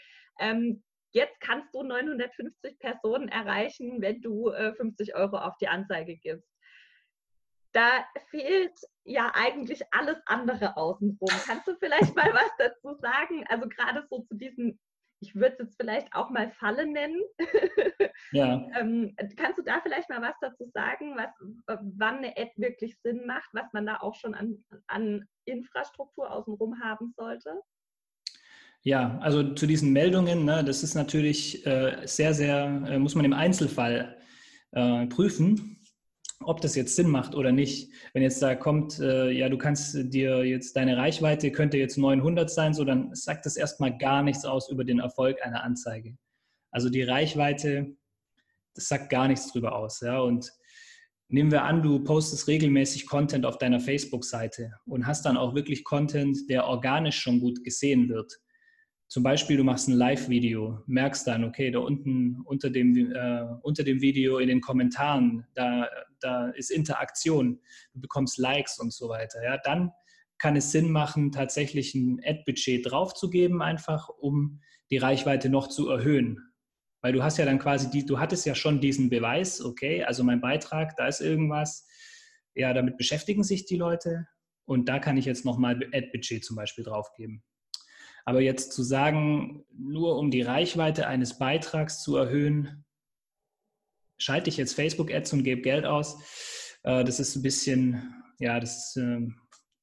Jetzt 1.12 1.40
kannst 1.40 1.74
du 1.74 1.82
950 1.82 2.78
Personen 2.78 3.28
erreichen, 3.28 4.00
wenn 4.00 4.20
du 4.22 4.50
50 4.52 5.08
äh, 5.08 5.12
Euro 5.14 5.36
auf 5.38 5.56
die 5.58 5.68
Anzeige 5.68 6.16
gibst 6.16 6.55
da 7.76 8.06
fehlt 8.30 8.72
ja 9.04 9.30
eigentlich 9.34 9.82
alles 9.92 10.16
andere 10.24 10.76
außenrum. 10.78 11.28
Kannst 11.44 11.68
du 11.68 11.76
vielleicht 11.78 12.16
mal 12.16 12.32
was 12.32 12.50
dazu 12.58 12.98
sagen? 13.00 13.44
Also 13.48 13.68
gerade 13.68 14.06
so 14.08 14.20
zu 14.22 14.34
diesen, 14.34 14.80
ich 15.20 15.34
würde 15.34 15.52
es 15.52 15.58
jetzt 15.58 15.76
vielleicht 15.78 16.12
auch 16.14 16.30
mal 16.30 16.50
Falle 16.52 16.86
nennen. 16.86 17.20
Ja. 18.32 18.66
ähm, 18.80 19.14
kannst 19.36 19.58
du 19.58 19.62
da 19.62 19.80
vielleicht 19.82 20.08
mal 20.08 20.22
was 20.22 20.34
dazu 20.40 20.70
sagen, 20.72 21.16
was, 21.16 21.78
wann 21.98 22.16
eine 22.16 22.34
Ad 22.38 22.52
wirklich 22.56 22.96
Sinn 23.02 23.26
macht, 23.26 23.50
was 23.52 23.70
man 23.74 23.84
da 23.84 23.98
auch 23.98 24.14
schon 24.14 24.34
an, 24.34 24.64
an 24.86 25.28
Infrastruktur 25.44 26.30
außenrum 26.30 26.82
haben 26.82 27.12
sollte? 27.14 27.60
Ja, 28.82 29.18
also 29.18 29.54
zu 29.54 29.66
diesen 29.66 29.92
Meldungen, 29.92 30.44
ne, 30.44 30.64
das 30.64 30.82
ist 30.82 30.94
natürlich 30.94 31.66
äh, 31.66 32.06
sehr, 32.06 32.32
sehr, 32.32 32.64
äh, 32.88 32.98
muss 32.98 33.16
man 33.16 33.24
im 33.24 33.32
Einzelfall 33.32 34.16
äh, 34.72 35.06
prüfen 35.06 35.76
ob 36.40 36.60
das 36.60 36.76
jetzt 36.76 36.96
Sinn 36.96 37.08
macht 37.08 37.34
oder 37.34 37.52
nicht. 37.52 37.90
Wenn 38.12 38.22
jetzt 38.22 38.42
da 38.42 38.54
kommt, 38.54 39.00
äh, 39.00 39.30
ja, 39.30 39.48
du 39.48 39.58
kannst 39.58 39.94
dir 40.12 40.44
jetzt 40.44 40.76
deine 40.76 40.96
Reichweite 40.96 41.50
könnte 41.50 41.78
jetzt 41.78 41.96
900 41.96 42.50
sein, 42.50 42.74
so 42.74 42.84
dann 42.84 43.14
sagt 43.14 43.46
das 43.46 43.56
erstmal 43.56 43.96
gar 43.96 44.22
nichts 44.22 44.44
aus 44.44 44.68
über 44.68 44.84
den 44.84 44.98
Erfolg 44.98 45.42
einer 45.42 45.64
Anzeige. 45.64 46.16
Also 46.70 46.90
die 46.90 47.02
Reichweite, 47.02 47.96
das 48.74 48.88
sagt 48.88 49.08
gar 49.10 49.28
nichts 49.28 49.50
drüber 49.50 49.74
aus. 49.74 50.00
Ja? 50.00 50.20
Und 50.20 50.52
nehmen 51.28 51.50
wir 51.50 51.64
an, 51.64 51.82
du 51.82 52.04
postest 52.04 52.48
regelmäßig 52.48 53.06
Content 53.06 53.46
auf 53.46 53.58
deiner 53.58 53.80
Facebook-Seite 53.80 54.72
und 54.84 55.06
hast 55.06 55.24
dann 55.24 55.36
auch 55.36 55.54
wirklich 55.54 55.84
Content, 55.84 56.50
der 56.50 56.66
organisch 56.66 57.18
schon 57.18 57.40
gut 57.40 57.64
gesehen 57.64 58.08
wird. 58.08 58.38
Zum 59.08 59.22
Beispiel, 59.22 59.56
du 59.56 59.62
machst 59.62 59.88
ein 59.88 59.94
Live-Video, 59.94 60.82
merkst 60.86 61.26
dann, 61.26 61.44
okay, 61.44 61.70
da 61.70 61.78
unten 61.78 62.40
unter 62.44 62.70
dem, 62.70 63.12
äh, 63.12 63.44
unter 63.62 63.84
dem 63.84 64.00
Video 64.00 64.38
in 64.38 64.48
den 64.48 64.60
Kommentaren, 64.60 65.46
da, 65.54 65.88
da 66.20 66.48
ist 66.50 66.70
Interaktion, 66.70 67.60
du 67.94 68.00
bekommst 68.00 68.36
Likes 68.38 68.78
und 68.80 68.92
so 68.92 69.08
weiter. 69.08 69.42
Ja, 69.44 69.58
dann 69.58 69.92
kann 70.38 70.56
es 70.56 70.72
Sinn 70.72 70.90
machen, 70.90 71.30
tatsächlich 71.30 71.94
ein 71.94 72.20
Ad-Budget 72.24 72.90
draufzugeben, 72.90 73.62
einfach 73.62 74.08
um 74.08 74.60
die 74.90 74.98
Reichweite 74.98 75.48
noch 75.50 75.68
zu 75.68 75.88
erhöhen. 75.88 76.40
Weil 77.00 77.12
du 77.12 77.22
hast 77.22 77.38
ja 77.38 77.44
dann 77.44 77.60
quasi, 77.60 77.88
die, 77.90 78.04
du 78.04 78.18
hattest 78.18 78.44
ja 78.44 78.56
schon 78.56 78.80
diesen 78.80 79.08
Beweis, 79.08 79.64
okay, 79.64 80.02
also 80.02 80.24
mein 80.24 80.40
Beitrag, 80.40 80.96
da 80.96 81.06
ist 81.06 81.20
irgendwas, 81.20 81.86
ja, 82.54 82.74
damit 82.74 82.96
beschäftigen 82.96 83.44
sich 83.44 83.66
die 83.66 83.76
Leute 83.76 84.26
und 84.64 84.88
da 84.88 84.98
kann 84.98 85.16
ich 85.16 85.26
jetzt 85.26 85.44
nochmal 85.44 85.76
Ad-Budget 85.92 86.44
zum 86.44 86.56
Beispiel 86.56 86.84
draufgeben. 86.84 87.44
Aber 88.26 88.40
jetzt 88.40 88.72
zu 88.72 88.82
sagen, 88.82 89.64
nur 89.70 90.18
um 90.18 90.30
die 90.30 90.42
Reichweite 90.42 91.06
eines 91.06 91.38
Beitrags 91.38 92.02
zu 92.02 92.16
erhöhen, 92.16 92.84
schalte 94.18 94.50
ich 94.50 94.58
jetzt 94.58 94.74
Facebook-Ads 94.74 95.32
und 95.32 95.44
gebe 95.44 95.62
Geld 95.62 95.86
aus, 95.86 96.78
äh, 96.82 97.04
das 97.04 97.20
ist 97.20 97.36
ein 97.36 97.42
bisschen, 97.42 98.22
ja, 98.38 98.60
das 98.60 98.88
ist, 98.88 99.02
äh, 99.02 99.26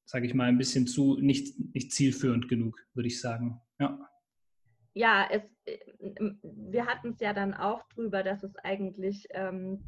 sage 0.04 0.26
ich 0.26 0.34
mal, 0.34 0.48
ein 0.48 0.58
bisschen 0.58 0.86
zu 0.86 1.18
nicht, 1.18 1.58
nicht 1.74 1.90
zielführend 1.90 2.48
genug, 2.48 2.78
würde 2.94 3.08
ich 3.08 3.20
sagen. 3.20 3.60
Ja 3.80 3.98
ja, 4.94 5.28
es, 5.30 5.42
äh, 5.66 5.78
wir 6.42 6.86
hatten 6.86 7.10
es 7.10 7.20
ja 7.20 7.34
dann 7.34 7.52
auch 7.52 7.82
drüber, 7.88 8.22
dass 8.22 8.42
es 8.42 8.56
eigentlich, 8.56 9.26
ähm, 9.30 9.84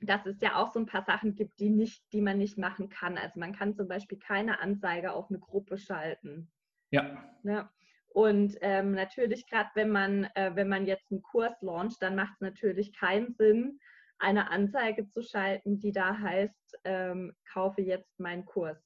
dass 0.00 0.26
es 0.26 0.40
ja 0.40 0.56
auch 0.56 0.72
so 0.72 0.80
ein 0.80 0.86
paar 0.86 1.04
Sachen 1.04 1.36
gibt, 1.36 1.60
die, 1.60 1.70
nicht, 1.70 2.02
die 2.12 2.20
man 2.20 2.38
nicht 2.38 2.58
machen 2.58 2.88
kann. 2.88 3.16
Also 3.16 3.38
man 3.38 3.54
kann 3.54 3.76
zum 3.76 3.86
Beispiel 3.88 4.18
keine 4.18 4.60
Anzeige 4.60 5.12
auf 5.12 5.30
eine 5.30 5.38
Gruppe 5.38 5.78
schalten. 5.78 6.50
Ja. 6.92 7.24
Ne? 7.42 7.68
Und 8.10 8.56
ähm, 8.60 8.92
natürlich, 8.92 9.48
gerade 9.48 9.70
wenn 9.74 9.90
man, 9.90 10.24
äh, 10.34 10.52
wenn 10.54 10.68
man 10.68 10.86
jetzt 10.86 11.10
einen 11.10 11.22
Kurs 11.22 11.60
launcht, 11.62 12.00
dann 12.02 12.14
macht 12.14 12.34
es 12.34 12.40
natürlich 12.40 12.92
keinen 12.94 13.32
Sinn, 13.32 13.80
eine 14.18 14.50
Anzeige 14.50 15.08
zu 15.08 15.22
schalten, 15.22 15.80
die 15.80 15.92
da 15.92 16.18
heißt, 16.18 16.78
ähm, 16.84 17.34
kaufe 17.52 17.82
jetzt 17.82 18.20
meinen 18.20 18.44
Kurs. 18.44 18.78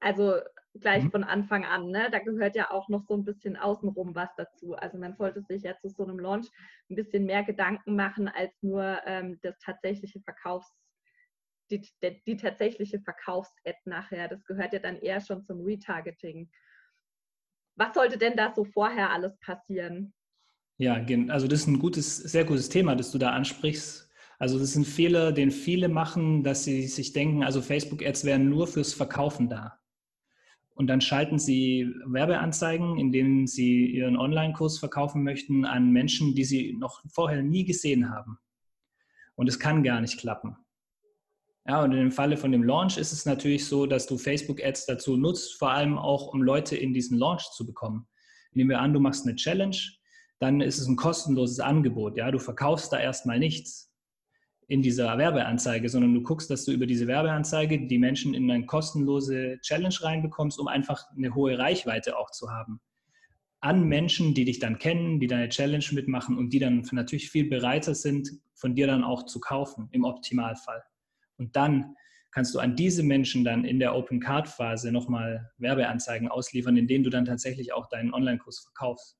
Also 0.00 0.40
gleich 0.74 1.04
mhm. 1.04 1.10
von 1.10 1.24
Anfang 1.24 1.64
an. 1.64 1.90
Ne? 1.90 2.08
Da 2.10 2.18
gehört 2.20 2.56
ja 2.56 2.70
auch 2.70 2.88
noch 2.88 3.02
so 3.02 3.14
ein 3.14 3.24
bisschen 3.24 3.56
außenrum 3.56 4.14
was 4.14 4.30
dazu. 4.36 4.74
Also 4.74 4.98
man 4.98 5.14
sollte 5.16 5.42
sich 5.42 5.62
ja 5.62 5.76
zu 5.78 5.88
so 5.88 6.04
einem 6.04 6.18
Launch 6.18 6.48
ein 6.88 6.96
bisschen 6.96 7.26
mehr 7.26 7.44
Gedanken 7.44 7.96
machen 7.96 8.28
als 8.28 8.52
nur 8.62 9.00
ähm, 9.04 9.38
das 9.42 9.58
tatsächliche 9.58 10.20
Verkaufs, 10.20 10.72
die, 11.70 11.80
die, 12.02 12.22
die 12.26 12.36
tatsächliche 12.36 13.00
Verkaufs-Ad 13.00 13.78
nachher. 13.84 14.28
Das 14.28 14.44
gehört 14.44 14.72
ja 14.72 14.78
dann 14.78 14.96
eher 14.96 15.20
schon 15.20 15.44
zum 15.44 15.60
Retargeting. 15.60 16.50
Was 17.76 17.94
sollte 17.94 18.18
denn 18.18 18.36
da 18.36 18.52
so 18.54 18.64
vorher 18.64 19.10
alles 19.10 19.38
passieren? 19.40 20.12
Ja, 20.76 20.94
also 21.28 21.46
das 21.46 21.60
ist 21.60 21.66
ein 21.66 21.78
gutes, 21.78 22.16
sehr 22.16 22.44
gutes 22.44 22.68
Thema, 22.68 22.96
das 22.96 23.10
du 23.10 23.18
da 23.18 23.30
ansprichst. 23.32 24.08
Also 24.38 24.58
das 24.58 24.72
sind 24.72 24.86
Fehler, 24.86 25.32
den 25.32 25.50
viele 25.50 25.88
machen, 25.88 26.42
dass 26.42 26.64
sie 26.64 26.86
sich 26.86 27.12
denken, 27.12 27.44
also 27.44 27.60
Facebook-Ads 27.60 28.24
wären 28.24 28.48
nur 28.48 28.66
fürs 28.66 28.94
Verkaufen 28.94 29.50
da. 29.50 29.78
Und 30.74 30.86
dann 30.86 31.02
schalten 31.02 31.38
sie 31.38 31.92
Werbeanzeigen, 32.06 32.98
in 32.98 33.12
denen 33.12 33.46
sie 33.46 33.84
ihren 33.84 34.16
Online-Kurs 34.16 34.78
verkaufen 34.78 35.22
möchten, 35.22 35.66
an 35.66 35.90
Menschen, 35.90 36.34
die 36.34 36.44
sie 36.44 36.72
noch 36.72 37.02
vorher 37.12 37.42
nie 37.42 37.66
gesehen 37.66 38.08
haben. 38.08 38.38
Und 39.34 39.46
es 39.46 39.58
kann 39.58 39.82
gar 39.82 40.00
nicht 40.00 40.18
klappen. 40.18 40.56
Ja, 41.66 41.82
und 41.82 41.92
im 41.92 42.10
Falle 42.10 42.36
von 42.36 42.52
dem 42.52 42.62
Launch 42.62 42.96
ist 42.96 43.12
es 43.12 43.26
natürlich 43.26 43.66
so, 43.66 43.86
dass 43.86 44.06
du 44.06 44.16
Facebook-Ads 44.16 44.86
dazu 44.86 45.16
nutzt, 45.16 45.58
vor 45.58 45.70
allem 45.70 45.98
auch, 45.98 46.28
um 46.28 46.42
Leute 46.42 46.76
in 46.76 46.94
diesen 46.94 47.18
Launch 47.18 47.50
zu 47.52 47.66
bekommen. 47.66 48.06
Nehmen 48.52 48.70
wir 48.70 48.80
an, 48.80 48.92
du 48.92 49.00
machst 49.00 49.26
eine 49.26 49.36
Challenge, 49.36 49.76
dann 50.38 50.60
ist 50.60 50.78
es 50.78 50.88
ein 50.88 50.96
kostenloses 50.96 51.60
Angebot. 51.60 52.16
Ja, 52.16 52.30
du 52.30 52.38
verkaufst 52.38 52.92
da 52.92 52.98
erstmal 52.98 53.38
nichts 53.38 53.92
in 54.68 54.82
dieser 54.82 55.18
Werbeanzeige, 55.18 55.88
sondern 55.88 56.14
du 56.14 56.22
guckst, 56.22 56.48
dass 56.48 56.64
du 56.64 56.72
über 56.72 56.86
diese 56.86 57.06
Werbeanzeige 57.06 57.86
die 57.86 57.98
Menschen 57.98 58.34
in 58.34 58.50
eine 58.50 58.64
kostenlose 58.66 59.58
Challenge 59.60 59.94
reinbekommst, 60.00 60.58
um 60.58 60.68
einfach 60.68 61.04
eine 61.16 61.34
hohe 61.34 61.58
Reichweite 61.58 62.16
auch 62.16 62.30
zu 62.30 62.50
haben. 62.50 62.80
An 63.60 63.84
Menschen, 63.84 64.32
die 64.32 64.44
dich 64.44 64.60
dann 64.60 64.78
kennen, 64.78 65.20
die 65.20 65.26
deine 65.26 65.48
Challenge 65.50 65.84
mitmachen 65.92 66.38
und 66.38 66.52
die 66.52 66.60
dann 66.60 66.86
natürlich 66.92 67.30
viel 67.30 67.48
bereiter 67.48 67.94
sind, 67.94 68.30
von 68.54 68.74
dir 68.74 68.86
dann 68.86 69.04
auch 69.04 69.26
zu 69.26 69.40
kaufen, 69.40 69.88
im 69.90 70.04
Optimalfall. 70.04 70.82
Und 71.40 71.56
dann 71.56 71.96
kannst 72.30 72.54
du 72.54 72.60
an 72.60 72.76
diese 72.76 73.02
Menschen 73.02 73.44
dann 73.44 73.64
in 73.64 73.80
der 73.80 73.96
Open 73.96 74.20
Card 74.20 74.46
Phase 74.46 74.92
nochmal 74.92 75.50
Werbeanzeigen 75.56 76.28
ausliefern, 76.28 76.76
in 76.76 76.86
denen 76.86 77.02
du 77.02 77.10
dann 77.10 77.24
tatsächlich 77.24 77.72
auch 77.72 77.88
deinen 77.88 78.12
Online-Kurs 78.12 78.60
verkaufst. 78.60 79.18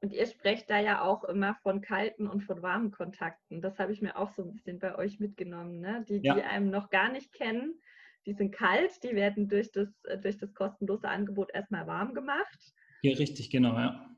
Und 0.00 0.12
ihr 0.12 0.26
sprecht 0.26 0.70
da 0.70 0.80
ja 0.80 1.02
auch 1.02 1.24
immer 1.24 1.54
von 1.62 1.80
kalten 1.80 2.26
und 2.26 2.42
von 2.42 2.62
warmen 2.62 2.92
Kontakten. 2.92 3.60
Das 3.60 3.78
habe 3.78 3.92
ich 3.92 4.00
mir 4.00 4.16
auch 4.16 4.30
so 4.30 4.42
ein 4.42 4.52
bisschen 4.52 4.78
bei 4.78 4.96
euch 4.96 5.20
mitgenommen. 5.20 5.80
Ne? 5.80 6.04
Die, 6.08 6.20
ja. 6.22 6.34
die 6.34 6.42
einem 6.42 6.70
noch 6.70 6.90
gar 6.90 7.10
nicht 7.10 7.32
kennen, 7.32 7.80
die 8.26 8.32
sind 8.32 8.52
kalt, 8.52 9.02
die 9.02 9.14
werden 9.14 9.48
durch 9.48 9.70
das, 9.72 9.88
durch 10.22 10.38
das 10.38 10.54
kostenlose 10.54 11.08
Angebot 11.08 11.50
erstmal 11.52 11.86
warm 11.86 12.14
gemacht. 12.14 12.72
Ja, 13.02 13.16
richtig, 13.16 13.50
genau, 13.50 13.74
ja. 13.74 14.08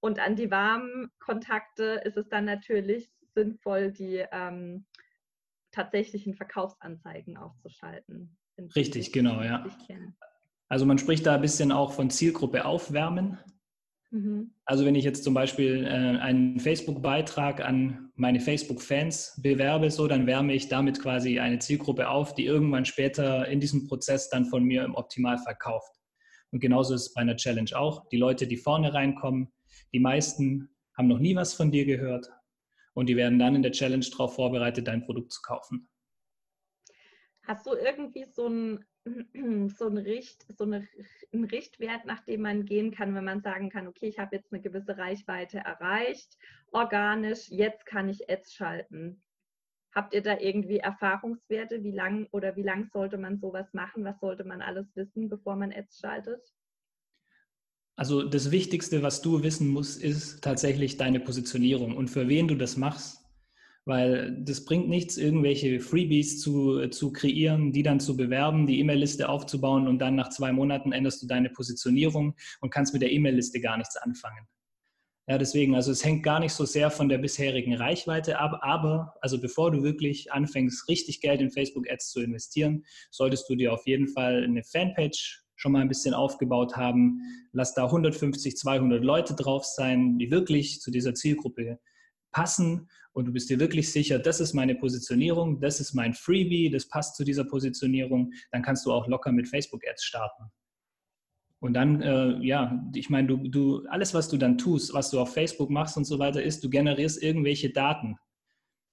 Und 0.00 0.20
an 0.20 0.36
die 0.36 0.50
warmen 0.50 1.10
Kontakte 1.18 2.02
ist 2.04 2.18
es 2.18 2.28
dann 2.28 2.44
natürlich 2.44 3.10
sinnvoll, 3.34 3.92
die 3.92 4.24
ähm, 4.30 4.86
tatsächlichen 5.76 6.34
Verkaufsanzeigen 6.34 7.36
aufzuschalten. 7.36 8.36
Richtig, 8.74 9.12
genau, 9.12 9.42
ja. 9.42 9.66
Also 10.68 10.86
man 10.86 10.98
spricht 10.98 11.26
da 11.26 11.34
ein 11.34 11.42
bisschen 11.42 11.70
auch 11.70 11.92
von 11.92 12.08
Zielgruppe 12.08 12.64
aufwärmen. 12.64 13.38
Mhm. 14.10 14.52
Also 14.64 14.86
wenn 14.86 14.94
ich 14.94 15.04
jetzt 15.04 15.22
zum 15.22 15.34
Beispiel 15.34 15.84
äh, 15.84 16.18
einen 16.18 16.58
Facebook-Beitrag 16.58 17.60
an 17.60 18.10
meine 18.14 18.40
Facebook-Fans 18.40 19.38
bewerbe, 19.42 19.90
so, 19.90 20.08
dann 20.08 20.26
wärme 20.26 20.54
ich 20.54 20.68
damit 20.68 21.00
quasi 21.00 21.38
eine 21.38 21.58
Zielgruppe 21.58 22.08
auf, 22.08 22.34
die 22.34 22.46
irgendwann 22.46 22.86
später 22.86 23.46
in 23.46 23.60
diesem 23.60 23.86
Prozess 23.86 24.30
dann 24.30 24.46
von 24.46 24.64
mir 24.64 24.82
im 24.82 24.94
Optimalfall 24.94 25.56
kauft. 25.56 25.92
Und 26.52 26.60
genauso 26.60 26.94
ist 26.94 27.02
es 27.02 27.14
bei 27.14 27.20
einer 27.20 27.36
Challenge 27.36 27.70
auch. 27.74 28.08
Die 28.08 28.16
Leute, 28.16 28.46
die 28.46 28.56
vorne 28.56 28.94
reinkommen, 28.94 29.52
die 29.92 30.00
meisten 30.00 30.70
haben 30.96 31.08
noch 31.08 31.18
nie 31.18 31.36
was 31.36 31.52
von 31.52 31.70
dir 31.70 31.84
gehört 31.84 32.30
und 32.96 33.10
die 33.10 33.16
werden 33.16 33.38
dann 33.38 33.54
in 33.54 33.62
der 33.62 33.72
Challenge 33.72 34.04
darauf 34.10 34.34
vorbereitet, 34.36 34.88
dein 34.88 35.04
Produkt 35.04 35.30
zu 35.30 35.42
kaufen. 35.42 35.88
Hast 37.42 37.66
du 37.66 37.74
irgendwie 37.74 38.24
so 38.24 38.48
ein 38.48 38.84
so, 39.68 39.86
ein, 39.86 39.98
Richt, 39.98 40.46
so 40.56 40.64
eine, 40.64 40.88
ein 41.32 41.44
Richtwert, 41.44 42.06
nach 42.06 42.24
dem 42.24 42.40
man 42.40 42.64
gehen 42.64 42.90
kann, 42.90 43.14
wenn 43.14 43.24
man 43.24 43.42
sagen 43.42 43.68
kann, 43.68 43.86
okay, 43.86 44.08
ich 44.08 44.18
habe 44.18 44.34
jetzt 44.34 44.52
eine 44.52 44.62
gewisse 44.62 44.96
Reichweite 44.96 45.58
erreicht, 45.58 46.38
organisch, 46.72 47.48
jetzt 47.50 47.84
kann 47.86 48.08
ich 48.08 48.28
Ads 48.30 48.54
schalten. 48.54 49.22
Habt 49.94 50.14
ihr 50.14 50.22
da 50.22 50.38
irgendwie 50.38 50.78
Erfahrungswerte? 50.78 51.84
Wie 51.84 51.92
lang 51.92 52.26
oder 52.32 52.56
wie 52.56 52.62
lang 52.62 52.88
sollte 52.92 53.18
man 53.18 53.38
sowas 53.38 53.72
machen? 53.74 54.04
Was 54.04 54.18
sollte 54.20 54.44
man 54.44 54.60
alles 54.60 54.96
wissen, 54.96 55.28
bevor 55.28 55.54
man 55.54 55.72
Ads 55.72 56.00
schaltet? 56.00 56.52
Also 57.96 58.22
das 58.22 58.50
Wichtigste, 58.50 59.02
was 59.02 59.22
du 59.22 59.42
wissen 59.42 59.68
musst, 59.68 60.02
ist 60.02 60.42
tatsächlich 60.42 60.98
deine 60.98 61.18
Positionierung 61.18 61.96
und 61.96 62.08
für 62.08 62.28
wen 62.28 62.46
du 62.46 62.54
das 62.54 62.76
machst 62.76 63.26
weil 63.86 64.36
das 64.40 64.64
bringt 64.64 64.88
nichts, 64.88 65.16
irgendwelche 65.16 65.78
Freebies 65.78 66.40
zu, 66.40 66.88
zu 66.88 67.12
kreieren, 67.12 67.72
die 67.72 67.84
dann 67.84 68.00
zu 68.00 68.16
bewerben, 68.16 68.66
die 68.66 68.80
E-Mail-Liste 68.80 69.28
aufzubauen 69.28 69.86
und 69.86 70.00
dann 70.00 70.16
nach 70.16 70.28
zwei 70.28 70.52
Monaten 70.52 70.90
änderst 70.90 71.22
du 71.22 71.28
deine 71.28 71.50
Positionierung 71.50 72.34
und 72.60 72.70
kannst 72.70 72.92
mit 72.92 73.02
der 73.02 73.12
E-Mail-Liste 73.12 73.60
gar 73.60 73.76
nichts 73.76 73.96
anfangen. 73.96 74.48
Ja, 75.28 75.38
deswegen, 75.38 75.74
also 75.76 75.92
es 75.92 76.04
hängt 76.04 76.24
gar 76.24 76.40
nicht 76.40 76.52
so 76.52 76.64
sehr 76.64 76.90
von 76.90 77.08
der 77.08 77.18
bisherigen 77.18 77.74
Reichweite 77.74 78.38
ab, 78.38 78.58
aber 78.62 79.14
also 79.20 79.40
bevor 79.40 79.70
du 79.70 79.82
wirklich 79.82 80.32
anfängst, 80.32 80.88
richtig 80.88 81.20
Geld 81.20 81.40
in 81.40 81.50
Facebook-Ads 81.50 82.10
zu 82.10 82.20
investieren, 82.20 82.84
solltest 83.10 83.48
du 83.48 83.54
dir 83.54 83.72
auf 83.72 83.86
jeden 83.86 84.08
Fall 84.08 84.42
eine 84.44 84.64
Fanpage 84.64 85.45
schon 85.56 85.72
mal 85.72 85.80
ein 85.80 85.88
bisschen 85.88 86.14
aufgebaut 86.14 86.76
haben. 86.76 87.20
Lass 87.52 87.74
da 87.74 87.84
150, 87.84 88.56
200 88.56 89.02
Leute 89.02 89.34
drauf 89.34 89.64
sein, 89.64 90.18
die 90.18 90.30
wirklich 90.30 90.80
zu 90.80 90.90
dieser 90.90 91.14
Zielgruppe 91.14 91.78
passen 92.30 92.88
und 93.12 93.24
du 93.24 93.32
bist 93.32 93.48
dir 93.48 93.58
wirklich 93.58 93.90
sicher, 93.90 94.18
das 94.18 94.40
ist 94.40 94.52
meine 94.52 94.74
Positionierung, 94.74 95.58
das 95.58 95.80
ist 95.80 95.94
mein 95.94 96.12
Freebie, 96.12 96.68
das 96.68 96.86
passt 96.86 97.16
zu 97.16 97.24
dieser 97.24 97.44
Positionierung, 97.44 98.30
dann 98.52 98.60
kannst 98.60 98.84
du 98.84 98.92
auch 98.92 99.08
locker 99.08 99.32
mit 99.32 99.48
Facebook-Ads 99.48 100.04
starten. 100.04 100.44
Und 101.60 101.72
dann, 101.72 102.02
äh, 102.02 102.38
ja, 102.44 102.78
ich 102.94 103.08
meine, 103.08 103.28
du, 103.28 103.48
du, 103.48 103.86
alles, 103.88 104.12
was 104.12 104.28
du 104.28 104.36
dann 104.36 104.58
tust, 104.58 104.92
was 104.92 105.10
du 105.10 105.18
auf 105.18 105.32
Facebook 105.32 105.70
machst 105.70 105.96
und 105.96 106.04
so 106.04 106.18
weiter, 106.18 106.42
ist, 106.42 106.62
du 106.62 106.68
generierst 106.68 107.22
irgendwelche 107.22 107.70
Daten. 107.70 108.18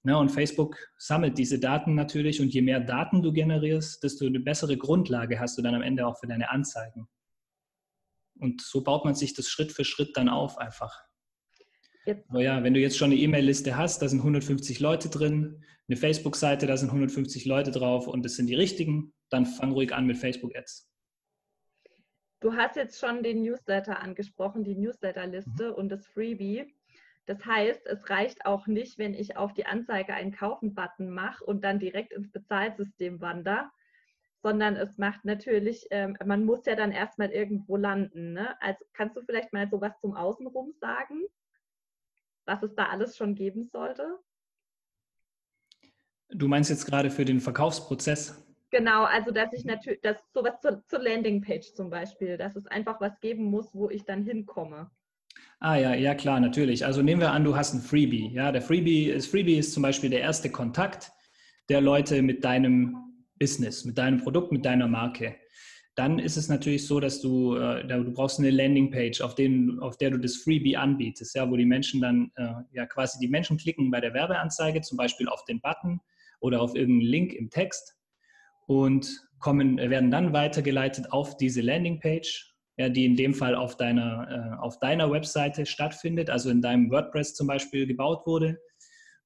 Ne, 0.06 0.18
und 0.18 0.30
Facebook 0.30 0.78
sammelt 0.98 1.38
diese 1.38 1.60
Daten 1.60 1.96
natürlich 1.96 2.42
und 2.42 2.54
je 2.54 2.62
mehr 2.62 2.82
Daten 2.82 3.22
du 3.22 3.32
generierst, 3.32 4.04
desto 4.04 4.26
eine 4.26 4.42
bessere 4.42 4.76
Grundlage 4.76 5.40
hast 5.40 5.58
du 5.58 5.62
dann 5.62 5.76
am 5.76 5.82
Ende 5.82 6.06
auch 6.06 6.20
für 6.20 6.28
deine 6.28 6.50
Anzeigen. 6.50 7.08
Und 8.38 8.62
so 8.62 8.84
baut 8.84 9.06
man 9.06 9.16
sich 9.16 9.34
das 9.34 9.48
Schritt 9.48 9.72
für 9.72 9.86
Schritt 9.86 10.18
dann 10.18 10.28
auf 10.28 10.58
einfach. 10.58 11.06
Jetzt. 12.06 12.30
Aber 12.30 12.42
ja, 12.42 12.64
wenn 12.64 12.74
du 12.74 12.82
jetzt 12.82 12.98
schon 12.98 13.12
eine 13.12 13.20
E-Mail-Liste 13.20 13.78
hast, 13.78 14.02
da 14.02 14.10
sind 14.10 14.20
150 14.20 14.82
Leute 14.82 15.08
drin, 15.08 15.64
eine 15.88 15.96
Facebook-Seite, 15.96 16.68
da 16.68 16.76
sind 16.76 16.90
150 16.90 17.46
Leute 17.46 17.72
drauf 17.72 18.08
und 18.08 18.26
das 18.26 18.36
sind 18.36 18.48
die 18.48 18.56
richtigen, 18.56 19.14
dann 19.30 19.46
fang 19.46 19.72
ruhig 19.72 19.94
an 19.94 20.06
mit 20.06 20.18
Facebook-Ads. 20.18 20.90
Du 22.42 22.54
hast 22.54 22.76
jetzt 22.76 23.00
schon 23.00 23.24
den 23.24 23.42
Newsletter 23.42 24.02
angesprochen, 24.02 24.66
die 24.66 24.76
Newsletter-Liste 24.76 25.70
mhm. 25.70 25.76
und 25.76 25.90
das 25.90 26.06
Freebie. 26.08 26.76
Das 27.26 27.46
heißt, 27.46 27.86
es 27.88 28.10
reicht 28.10 28.46
auch 28.46 28.68
nicht, 28.68 28.98
wenn 28.98 29.14
ich 29.14 29.38
auf 29.38 29.54
die 29.54 29.66
Anzeige 29.66 30.14
einen 30.14 30.34
Kaufen-Button 30.34 31.10
mache 31.10 31.44
und 31.46 31.64
dann 31.64 31.80
direkt 31.80 32.12
ins 32.12 32.32
Bezahlsystem 32.32 33.22
wandere, 33.22 33.70
sondern 34.42 34.76
es 34.76 34.98
macht 34.98 35.24
natürlich, 35.24 35.88
ähm, 35.90 36.18
man 36.26 36.44
muss 36.44 36.66
ja 36.66 36.76
dann 36.76 36.92
erstmal 36.92 37.30
irgendwo 37.30 37.78
landen. 37.78 38.34
Ne? 38.34 38.62
Also 38.62 38.84
kannst 38.92 39.16
du 39.16 39.22
vielleicht 39.22 39.54
mal 39.54 39.70
sowas 39.70 39.94
zum 40.02 40.16
Außenrum 40.16 40.74
sagen, 40.82 41.22
was 42.46 42.62
es 42.62 42.76
da 42.76 42.88
alles 42.88 43.16
schon 43.16 43.36
geben 43.36 43.70
sollte? 43.72 44.20
Du 46.28 46.50
meinst 46.50 46.70
jetzt 46.70 46.86
gerade 46.86 47.10
für 47.10 47.24
den 47.24 47.40
Verkaufsprozess? 47.40 48.44
Genau, 48.70 49.04
also 49.04 49.32
dass 49.32 49.54
ich 49.54 49.64
natürlich, 49.64 50.02
dass 50.02 50.18
sowas 50.34 50.60
zur, 50.60 50.84
zur 50.88 51.00
Landingpage 51.00 51.74
zum 51.74 51.90
Beispiel, 51.90 52.38
dass 52.38 52.56
es 52.56 52.66
einfach 52.68 53.00
was 53.00 53.18
geben 53.22 53.46
muss, 53.46 53.74
wo 53.74 53.90
ich 53.90 54.04
dann 54.04 54.24
hinkomme. 54.24 54.90
Ah 55.66 55.78
ja, 55.78 55.94
ja 55.94 56.14
klar, 56.14 56.42
natürlich. 56.42 56.86
Also 56.86 57.02
nehmen 57.02 57.22
wir 57.22 57.32
an, 57.32 57.46
du 57.46 57.56
hast 57.56 57.74
ein 57.74 57.80
Freebie. 57.80 58.30
Ja, 58.34 58.52
der 58.52 58.62
Freebie, 58.62 59.14
das 59.14 59.28
Freebie 59.28 59.56
ist 59.56 59.72
zum 59.72 59.82
Beispiel 59.82 60.10
der 60.10 60.20
erste 60.20 60.50
Kontakt 60.50 61.14
der 61.70 61.80
Leute 61.80 62.22
mit 62.22 62.44
deinem 62.44 62.98
Business, 63.40 63.86
mit 63.86 63.98
deinem 63.98 64.18
Produkt, 64.18 64.52
mit 64.52 64.66
deiner 64.66 64.90
Marke. 64.90 65.38
Dann 65.96 66.20
ist 66.20 66.36
es 66.36 66.50
natürlich 66.50 66.86
so, 66.86 67.00
dass 67.00 67.22
du, 67.22 67.56
äh, 67.56 67.88
du 67.88 68.12
brauchst 68.12 68.40
eine 68.40 68.50
Landingpage, 68.50 69.22
auf, 69.22 69.36
den, 69.36 69.80
auf 69.80 69.96
der 69.96 70.10
du 70.10 70.18
das 70.18 70.36
Freebie 70.36 70.76
anbietest, 70.76 71.34
ja, 71.34 71.50
wo 71.50 71.56
die 71.56 71.66
Menschen 71.66 72.02
dann 72.02 72.30
äh, 72.36 72.56
ja 72.74 72.86
quasi 72.86 73.18
die 73.20 73.30
Menschen 73.30 73.56
klicken 73.56 73.90
bei 73.90 74.02
der 74.02 74.14
Werbeanzeige, 74.14 74.82
zum 74.82 74.98
Beispiel 74.98 75.30
auf 75.30 75.46
den 75.46 75.62
Button 75.62 76.02
oder 76.42 76.62
auf 76.62 76.76
irgendeinen 76.76 77.10
Link 77.10 77.32
im 77.32 77.50
Text 77.50 77.96
und 78.68 79.10
kommen, 79.40 79.78
werden 79.78 80.12
dann 80.12 80.34
weitergeleitet 80.34 81.14
auf 81.14 81.38
diese 81.38 81.62
Landingpage, 81.62 82.53
ja, 82.78 82.90
die 82.90 83.06
in 83.06 83.16
dem 83.16 83.34
Fall 83.34 83.56
auf 83.56 83.78
deiner, 83.78 84.58
äh, 84.58 84.62
auf 84.62 84.80
deiner 84.80 85.12
Webseite 85.12 85.66
stattfindet, 85.66 86.30
also 86.30 86.50
in 86.50 86.62
deinem 86.62 86.90
WordPress 86.90 87.36
zum 87.36 87.48
Beispiel 87.48 87.86
gebaut 87.86 88.26
wurde. 88.26 88.60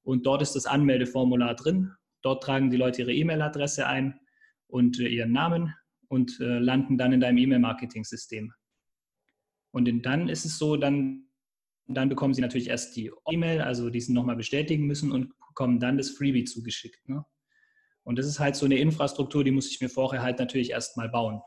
Und 0.04 0.26
dort 0.26 0.42
ist 0.42 0.56
das 0.56 0.66
Anmeldeformular 0.66 1.56
drin. 1.56 1.92
Dort 2.22 2.44
tragen 2.44 2.70
die 2.70 2.78
Leute 2.78 3.02
ihre 3.02 3.14
E-Mail-Adresse 3.14 3.88
ein 3.88 4.20
und 4.68 5.00
äh, 5.00 5.08
ihren 5.08 5.32
Namen 5.32 5.74
und 6.10 6.40
äh, 6.40 6.60
landen 6.60 6.98
dann 6.98 7.14
in 7.14 7.20
deinem 7.20 7.38
E-Mail-Marketing-System. 7.38 8.54
Und 9.72 9.88
in, 9.88 10.02
dann 10.02 10.30
ist 10.30 10.46
es 10.46 10.58
so, 10.58 10.76
dann, 10.76 11.28
dann 11.88 12.10
bekommen 12.10 12.34
sie 12.34 12.42
natürlich 12.42 12.70
erst 12.70 12.96
die 12.96 13.12
E-Mail, 13.30 13.62
also 13.62 13.90
die 13.90 14.02
sie 14.02 14.14
nochmal 14.14 14.36
bestätigen 14.36 14.88
müssen 14.88 15.12
und 15.12 15.34
bekommen 15.50 15.80
dann 15.80 15.98
das 15.98 16.12
Freebie 16.12 16.44
zugeschickt. 16.44 17.08
Ne? 17.08 17.26
Und 18.04 18.18
das 18.18 18.26
ist 18.26 18.40
halt 18.40 18.56
so 18.56 18.66
eine 18.66 18.78
Infrastruktur, 18.78 19.44
die 19.44 19.52
muss 19.52 19.70
ich 19.70 19.82
mir 19.82 19.90
vorher 19.90 20.22
halt 20.22 20.40
natürlich 20.40 20.72
erstmal 20.72 21.10
bauen. 21.10 21.42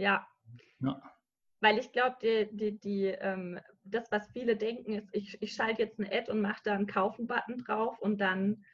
Ja. 0.00 0.26
ja. 0.80 1.02
Weil 1.60 1.78
ich 1.78 1.92
glaube, 1.92 2.16
die, 2.22 2.48
die, 2.50 2.80
die, 2.80 3.06
ähm, 3.06 3.60
das, 3.84 4.10
was 4.10 4.30
viele 4.32 4.56
denken, 4.56 4.94
ist, 4.94 5.08
ich, 5.12 5.42
ich 5.42 5.52
schalte 5.52 5.82
jetzt 5.82 5.98
eine 5.98 6.10
Ad 6.10 6.30
und 6.30 6.40
mache 6.40 6.62
da 6.64 6.74
einen 6.74 6.86
Kaufen-Button 6.86 7.58
drauf 7.58 7.98
und 8.00 8.20
dann 8.20 8.64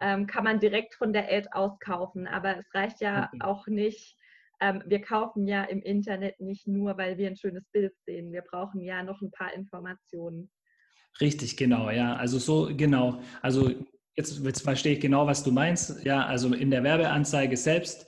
ähm, 0.00 0.26
kann 0.26 0.44
man 0.44 0.58
direkt 0.58 0.94
von 0.94 1.12
der 1.12 1.32
Ad 1.32 1.48
aus 1.52 1.78
kaufen. 1.78 2.26
Aber 2.26 2.58
es 2.58 2.74
reicht 2.74 3.00
ja 3.00 3.28
okay. 3.28 3.38
auch 3.42 3.66
nicht. 3.68 4.16
Ähm, 4.60 4.82
wir 4.86 5.00
kaufen 5.00 5.46
ja 5.46 5.62
im 5.64 5.82
Internet 5.82 6.40
nicht 6.40 6.66
nur, 6.66 6.98
weil 6.98 7.16
wir 7.16 7.28
ein 7.28 7.36
schönes 7.36 7.64
Bild 7.70 7.94
sehen. 8.06 8.32
Wir 8.32 8.42
brauchen 8.42 8.80
ja 8.82 9.04
noch 9.04 9.20
ein 9.22 9.30
paar 9.30 9.54
Informationen. 9.54 10.50
Richtig, 11.20 11.56
genau, 11.56 11.90
ja. 11.90 12.16
Also 12.16 12.38
so, 12.38 12.74
genau. 12.74 13.20
Also 13.40 13.70
jetzt, 14.16 14.44
jetzt 14.44 14.62
verstehe 14.62 14.94
ich 14.94 15.00
genau, 15.00 15.26
was 15.26 15.44
du 15.44 15.52
meinst. 15.52 16.04
Ja, 16.04 16.26
also 16.26 16.52
in 16.52 16.70
der 16.70 16.82
Werbeanzeige 16.82 17.56
selbst, 17.56 18.06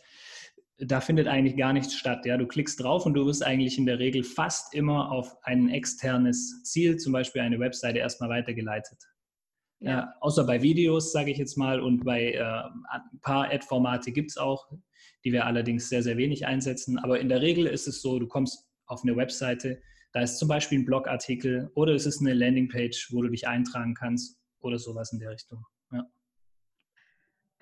da 0.79 1.01
findet 1.01 1.29
eigentlich 1.29 1.57
gar 1.57 1.73
nichts 1.73 1.95
statt. 1.95 2.27
Ja, 2.27 2.37
du 2.37 2.47
klickst 2.47 2.83
drauf 2.83 3.07
und 3.07 3.15
du 3.15 3.27
wirst 3.27 3.45
eigentlich 3.45 3.79
in 3.79 3.87
der 3.87 3.99
Regel 3.99 4.25
fast 4.25 4.75
immer 4.75 5.13
auf 5.13 5.37
ein 5.43 5.69
externes 5.69 6.63
Ziel, 6.65 6.97
zum 6.97 7.13
Beispiel 7.13 7.43
eine 7.43 7.61
Webseite, 7.61 7.99
erstmal 7.99 8.31
weitergeleitet. 8.31 8.99
Ja. 9.81 9.91
ja 9.91 10.15
außer 10.21 10.45
bei 10.45 10.63
Videos, 10.63 11.13
sage 11.13 11.31
ich 11.31 11.39
jetzt 11.39 11.57
mal, 11.57 11.81
und 11.81 12.05
bei 12.05 12.33
äh, 12.33 12.43
ein 12.43 13.21
paar 13.23 13.53
Ad-Formate 13.53 14.13
gibt 14.13 14.31
es 14.31 14.37
auch, 14.37 14.69
die 15.25 15.33
wir 15.33 15.47
allerdings 15.47 15.89
sehr, 15.89 16.03
sehr 16.03 16.17
wenig 16.17 16.47
einsetzen. 16.47 16.99
Aber 16.99 17.21
in 17.21 17.29
der 17.29 17.41
Regel 17.41 17.67
ist 17.67 17.87
es 17.87 18.03
so, 18.03 18.19
du 18.19 18.27
kommst 18.27 18.67
auf 18.87 19.03
eine 19.03 19.17
Webseite, 19.17 19.81
da 20.13 20.21
ist 20.21 20.39
zum 20.39 20.49
Beispiel 20.49 20.79
ein 20.79 20.85
Blogartikel 20.85 21.71
oder 21.75 21.95
es 21.95 22.07
ist 22.07 22.21
eine 22.21 22.35
Landingpage, 22.35 23.09
wo 23.13 23.23
du 23.23 23.29
dich 23.29 23.49
eintragen 23.49 23.95
kannst 23.95 24.39
oder 24.61 24.79
sowas 24.79 25.13
in 25.13 25.19
der 25.19 25.31
Richtung. 25.31 25.65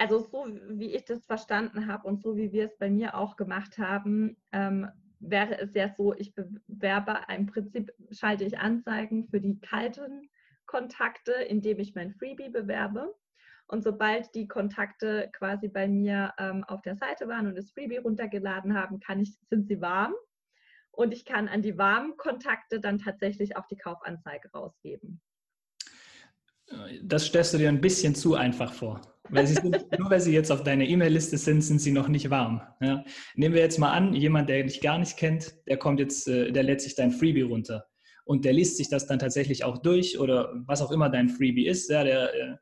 Also 0.03 0.19
so 0.19 0.49
wie 0.69 0.97
ich 0.97 1.05
das 1.05 1.25
verstanden 1.27 1.87
habe 1.87 2.09
und 2.09 2.21
so 2.21 2.37
wie 2.37 2.51
wir 2.51 2.65
es 2.65 2.77
bei 2.77 2.91
mir 2.91 3.17
auch 3.17 3.37
gemacht 3.37 3.79
haben, 3.79 4.37
ähm, 4.51 4.89
wäre 5.21 5.57
es 5.61 5.75
ja 5.75 5.95
so, 5.97 6.13
ich 6.13 6.35
bewerbe, 6.35 7.21
im 7.33 7.47
Prinzip 7.47 7.93
schalte 8.11 8.43
ich 8.43 8.59
Anzeigen 8.59 9.29
für 9.29 9.41
die 9.41 9.61
kalten 9.61 10.29
Kontakte, 10.67 11.31
indem 11.31 11.79
ich 11.79 11.95
mein 11.95 12.11
Freebie 12.11 12.49
bewerbe. 12.49 13.15
Und 13.69 13.85
sobald 13.85 14.35
die 14.35 14.49
Kontakte 14.49 15.31
quasi 15.33 15.69
bei 15.69 15.87
mir 15.87 16.35
ähm, 16.37 16.65
auf 16.65 16.83
der 16.83 16.97
Seite 16.97 17.29
waren 17.29 17.47
und 17.47 17.55
das 17.55 17.71
Freebie 17.71 17.99
runtergeladen 17.99 18.75
haben, 18.75 18.99
kann 18.99 19.21
ich, 19.21 19.39
sind 19.51 19.69
sie 19.69 19.81
warm. 19.81 20.15
Und 20.91 21.15
ich 21.15 21.25
kann 21.25 21.47
an 21.47 21.63
die 21.63 21.79
warmen 21.79 22.17
Kontakte 22.17 22.81
dann 22.81 22.99
tatsächlich 22.99 23.57
auch 23.57 23.69
die 23.69 23.77
Kaufanzeige 23.77 24.51
rausgeben 24.51 25.21
das 27.03 27.27
stellst 27.27 27.55
du 27.55 27.59
dir 27.59 27.69
ein 27.69 27.81
bisschen 27.81 28.15
zu 28.15 28.35
einfach 28.35 28.73
vor. 28.73 29.01
Weil 29.29 29.47
sind, 29.47 29.65
nur 29.99 30.11
weil 30.11 30.21
sie 30.21 30.33
jetzt 30.33 30.51
auf 30.51 30.65
deiner 30.65 30.85
E-Mail-Liste 30.85 31.39
sind, 31.39 31.63
sind 31.63 31.79
sie 31.79 31.93
noch 31.93 32.09
nicht 32.09 32.29
warm. 32.31 32.61
Ja? 32.81 33.05
Nehmen 33.35 33.55
wir 33.55 33.63
jetzt 33.63 33.79
mal 33.79 33.93
an, 33.93 34.15
jemand, 34.15 34.49
der 34.49 34.65
dich 34.65 34.81
gar 34.81 34.99
nicht 34.99 35.17
kennt, 35.17 35.55
der 35.67 35.77
kommt 35.77 36.01
jetzt, 36.01 36.29
äh, 36.29 36.51
der 36.53 36.65
lädt 36.65 36.81
sich 36.81 36.95
dein 36.95 37.13
Freebie 37.13 37.43
runter 37.43 37.87
und 38.25 38.45
der 38.45 38.53
liest 38.53 38.77
sich 38.77 38.89
das 38.89 39.07
dann 39.07 39.19
tatsächlich 39.19 39.65
auch 39.65 39.79
durch 39.79 40.19
oder 40.19 40.53
was 40.67 40.83
auch 40.83 40.91
immer 40.91 41.09
dein 41.09 41.29
Freebie 41.29 41.67
ist, 41.67 41.91
ja, 41.91 42.05
der, 42.05 42.33
der 42.33 42.61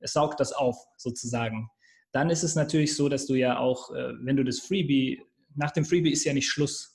äh, 0.00 0.06
saugt 0.06 0.40
das 0.40 0.52
auf 0.52 0.76
sozusagen. 0.96 1.68
Dann 2.12 2.30
ist 2.30 2.42
es 2.42 2.54
natürlich 2.54 2.94
so, 2.94 3.08
dass 3.08 3.26
du 3.26 3.34
ja 3.34 3.58
auch, 3.58 3.90
äh, 3.94 4.12
wenn 4.20 4.36
du 4.36 4.44
das 4.44 4.60
Freebie, 4.60 5.22
nach 5.54 5.70
dem 5.70 5.84
Freebie 5.84 6.12
ist 6.12 6.24
ja 6.24 6.32
nicht 6.32 6.48
Schluss. 6.48 6.91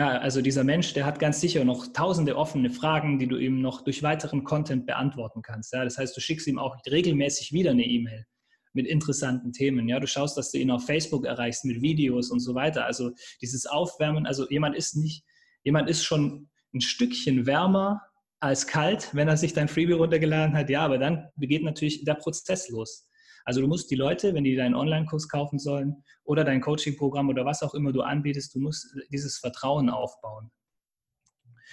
Ja, 0.00 0.16
also 0.16 0.40
dieser 0.40 0.64
Mensch, 0.64 0.94
der 0.94 1.04
hat 1.04 1.18
ganz 1.18 1.42
sicher 1.42 1.62
noch 1.62 1.88
tausende 1.92 2.34
offene 2.34 2.70
Fragen, 2.70 3.18
die 3.18 3.26
du 3.26 3.36
ihm 3.36 3.60
noch 3.60 3.82
durch 3.82 4.02
weiteren 4.02 4.44
Content 4.44 4.86
beantworten 4.86 5.42
kannst. 5.42 5.74
Ja, 5.74 5.84
das 5.84 5.98
heißt, 5.98 6.16
du 6.16 6.22
schickst 6.22 6.46
ihm 6.46 6.58
auch 6.58 6.78
regelmäßig 6.90 7.52
wieder 7.52 7.72
eine 7.72 7.84
E-Mail 7.84 8.24
mit 8.72 8.86
interessanten 8.86 9.52
Themen. 9.52 9.90
Ja, 9.90 10.00
du 10.00 10.06
schaust, 10.06 10.38
dass 10.38 10.52
du 10.52 10.58
ihn 10.58 10.70
auf 10.70 10.86
Facebook 10.86 11.26
erreichst 11.26 11.66
mit 11.66 11.82
Videos 11.82 12.30
und 12.30 12.40
so 12.40 12.54
weiter. 12.54 12.86
Also 12.86 13.10
dieses 13.42 13.66
Aufwärmen, 13.66 14.24
also 14.24 14.48
jemand 14.48 14.74
ist 14.74 14.96
nicht, 14.96 15.22
jemand 15.64 15.90
ist 15.90 16.02
schon 16.02 16.48
ein 16.72 16.80
Stückchen 16.80 17.44
wärmer 17.44 18.00
als 18.40 18.66
kalt, 18.66 19.10
wenn 19.14 19.28
er 19.28 19.36
sich 19.36 19.52
dein 19.52 19.68
Freebie 19.68 19.92
runtergeladen 19.92 20.56
hat. 20.56 20.70
Ja, 20.70 20.82
aber 20.82 20.96
dann 20.96 21.28
begeht 21.36 21.62
natürlich 21.62 22.06
der 22.06 22.14
Prozess 22.14 22.70
los. 22.70 23.06
Also 23.44 23.60
du 23.60 23.66
musst 23.66 23.90
die 23.90 23.96
Leute, 23.96 24.34
wenn 24.34 24.44
die 24.44 24.56
deinen 24.56 24.74
Online-Kurs 24.74 25.28
kaufen 25.28 25.58
sollen 25.58 26.02
oder 26.24 26.44
dein 26.44 26.60
Coaching-Programm 26.60 27.28
oder 27.28 27.44
was 27.44 27.62
auch 27.62 27.74
immer 27.74 27.92
du 27.92 28.02
anbietest, 28.02 28.54
du 28.54 28.60
musst 28.60 28.94
dieses 29.10 29.38
Vertrauen 29.38 29.90
aufbauen. 29.90 30.50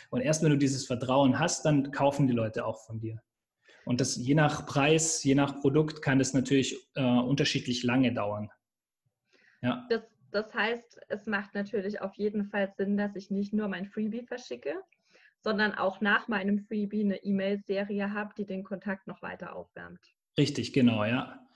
Und 0.09 0.21
erst 0.21 0.43
wenn 0.43 0.51
du 0.51 0.57
dieses 0.57 0.85
Vertrauen 0.85 1.39
hast, 1.39 1.65
dann 1.65 1.91
kaufen 1.91 2.27
die 2.27 2.33
Leute 2.33 2.65
auch 2.65 2.85
von 2.85 2.99
dir. 2.99 3.21
Und 3.85 4.01
das 4.01 4.17
je 4.17 4.35
nach 4.35 4.65
Preis, 4.65 5.23
je 5.23 5.35
nach 5.35 5.61
Produkt 5.61 6.01
kann 6.01 6.19
das 6.19 6.33
natürlich 6.33 6.75
äh, 6.95 7.01
unterschiedlich 7.01 7.83
lange 7.83 8.13
dauern. 8.13 8.49
Ja. 9.61 9.85
Das, 9.89 10.01
das 10.31 10.53
heißt, 10.53 10.99
es 11.07 11.25
macht 11.25 11.55
natürlich 11.55 12.01
auf 12.01 12.13
jeden 12.15 12.45
Fall 12.45 12.73
Sinn, 12.75 12.97
dass 12.97 13.15
ich 13.15 13.31
nicht 13.31 13.53
nur 13.53 13.67
mein 13.69 13.85
Freebie 13.85 14.23
verschicke, 14.23 14.75
sondern 15.39 15.73
auch 15.73 16.01
nach 16.01 16.27
meinem 16.27 16.59
Freebie 16.59 17.03
eine 17.03 17.23
E-Mail-Serie 17.23 18.13
habe, 18.13 18.33
die 18.37 18.45
den 18.45 18.63
Kontakt 18.63 19.07
noch 19.07 19.21
weiter 19.21 19.55
aufwärmt. 19.55 20.01
Richtig, 20.37 20.73
genau, 20.73 21.05
ja. 21.05 21.46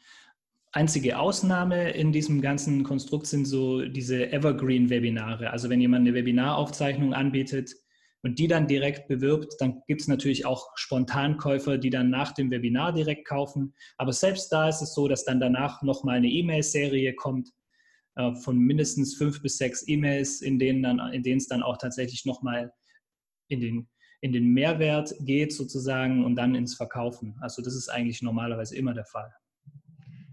Einzige 0.74 1.20
Ausnahme 1.20 1.92
in 1.92 2.14
diesem 2.14 2.42
ganzen 2.42 2.84
Konstrukt 2.84 3.28
sind 3.28 3.46
so 3.46 3.84
diese 3.84 4.32
Evergreen-Webinare. 4.32 5.50
Also 5.50 5.70
wenn 5.70 5.82
jemand 5.82 6.08
eine 6.08 6.16
Webinaraufzeichnung 6.16 7.14
anbietet 7.14 7.76
und 8.24 8.40
die 8.40 8.48
dann 8.48 8.68
direkt 8.68 9.10
bewirbt, 9.10 9.56
dann 9.60 9.82
gibt 9.88 10.02
es 10.02 10.08
natürlich 10.08 10.46
auch 10.46 10.70
Spontankäufer, 10.76 11.78
die 11.78 11.90
dann 11.90 12.10
nach 12.10 12.32
dem 12.32 12.52
Webinar 12.52 12.94
direkt 12.94 13.28
kaufen. 13.28 13.74
Aber 13.98 14.14
selbst 14.14 14.50
da 14.54 14.70
ist 14.70 14.82
es 14.82 14.94
so, 14.94 15.10
dass 15.10 15.26
dann 15.26 15.42
danach 15.42 15.82
nochmal 15.82 16.18
eine 16.18 16.30
E-Mail-Serie 16.30 17.16
kommt 17.16 17.50
äh, 18.16 18.34
von 18.36 18.58
mindestens 18.58 19.16
fünf 19.16 19.42
bis 19.42 19.58
sechs 19.58 19.86
E-Mails, 19.86 20.42
in 20.42 20.58
denen 20.58 20.84
dann, 20.84 21.00
in 21.12 21.24
denen 21.24 21.40
es 21.40 21.48
dann 21.48 21.64
auch 21.64 21.78
tatsächlich 21.78 22.26
nochmal 22.26 22.72
in 23.50 23.60
den 23.60 23.90
in 24.22 24.32
den 24.32 24.54
Mehrwert 24.54 25.16
geht 25.22 25.52
sozusagen 25.52 26.24
und 26.24 26.36
dann 26.36 26.54
ins 26.54 26.76
Verkaufen. 26.76 27.36
Also 27.42 27.64
das 27.64 27.74
ist 27.76 27.90
eigentlich 27.90 28.22
normalerweise 28.22 28.76
immer 28.78 28.94
der 28.94 29.06
Fall. 29.06 29.34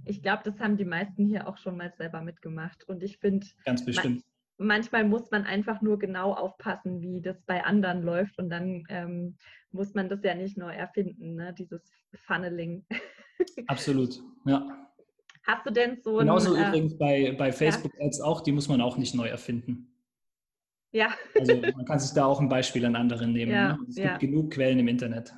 Ich 0.09 0.23
glaube, 0.23 0.43
das 0.45 0.59
haben 0.59 0.77
die 0.77 0.85
meisten 0.85 1.27
hier 1.27 1.47
auch 1.47 1.59
schon 1.59 1.77
mal 1.77 1.93
selber 1.97 2.23
mitgemacht. 2.23 2.89
Und 2.89 3.03
ich 3.03 3.19
finde, 3.19 3.47
ganz 3.65 3.85
bestimmt. 3.85 4.25
manchmal 4.57 5.05
muss 5.05 5.31
man 5.31 5.45
einfach 5.45 5.83
nur 5.83 5.99
genau 5.99 6.33
aufpassen, 6.33 7.03
wie 7.03 7.21
das 7.21 7.41
bei 7.43 7.65
anderen 7.65 8.03
läuft. 8.03 8.39
Und 8.39 8.51
dann 8.51 8.85
ähm, 8.89 9.37
muss 9.71 9.95
man 9.95 10.09
das 10.09 10.23
ja 10.23 10.35
nicht 10.35 10.57
neu 10.57 10.73
erfinden, 10.73 11.35
ne? 11.35 11.55
dieses 11.57 11.83
Funneling. 12.27 12.87
Absolut, 13.67 14.21
ja. 14.47 14.67
Hast 15.45 15.67
du 15.67 15.71
denn 15.71 15.99
so 16.03 16.17
Genauso 16.17 16.55
ein, 16.55 16.63
äh, 16.63 16.69
übrigens 16.69 16.99
bei, 16.99 17.35
bei 17.39 17.53
Facebook-Ads 17.53 18.19
ja? 18.19 18.25
auch, 18.25 18.41
die 18.43 18.53
muss 18.53 18.69
man 18.69 18.81
auch 18.81 18.99
nicht 18.99 19.15
neu 19.15 19.29
erfinden. 19.29 19.95
Ja. 20.93 21.15
Also 21.39 21.55
man 21.77 21.85
kann 21.85 21.99
sich 21.99 22.13
da 22.13 22.25
auch 22.25 22.41
ein 22.41 22.49
Beispiel 22.49 22.85
an 22.85 22.97
anderen 22.97 23.33
nehmen. 23.33 23.53
Ja, 23.53 23.73
ne? 23.75 23.79
Es 23.89 23.97
ja. 23.97 24.09
gibt 24.09 24.21
genug 24.21 24.53
Quellen 24.53 24.79
im 24.79 24.89
Internet. 24.89 25.35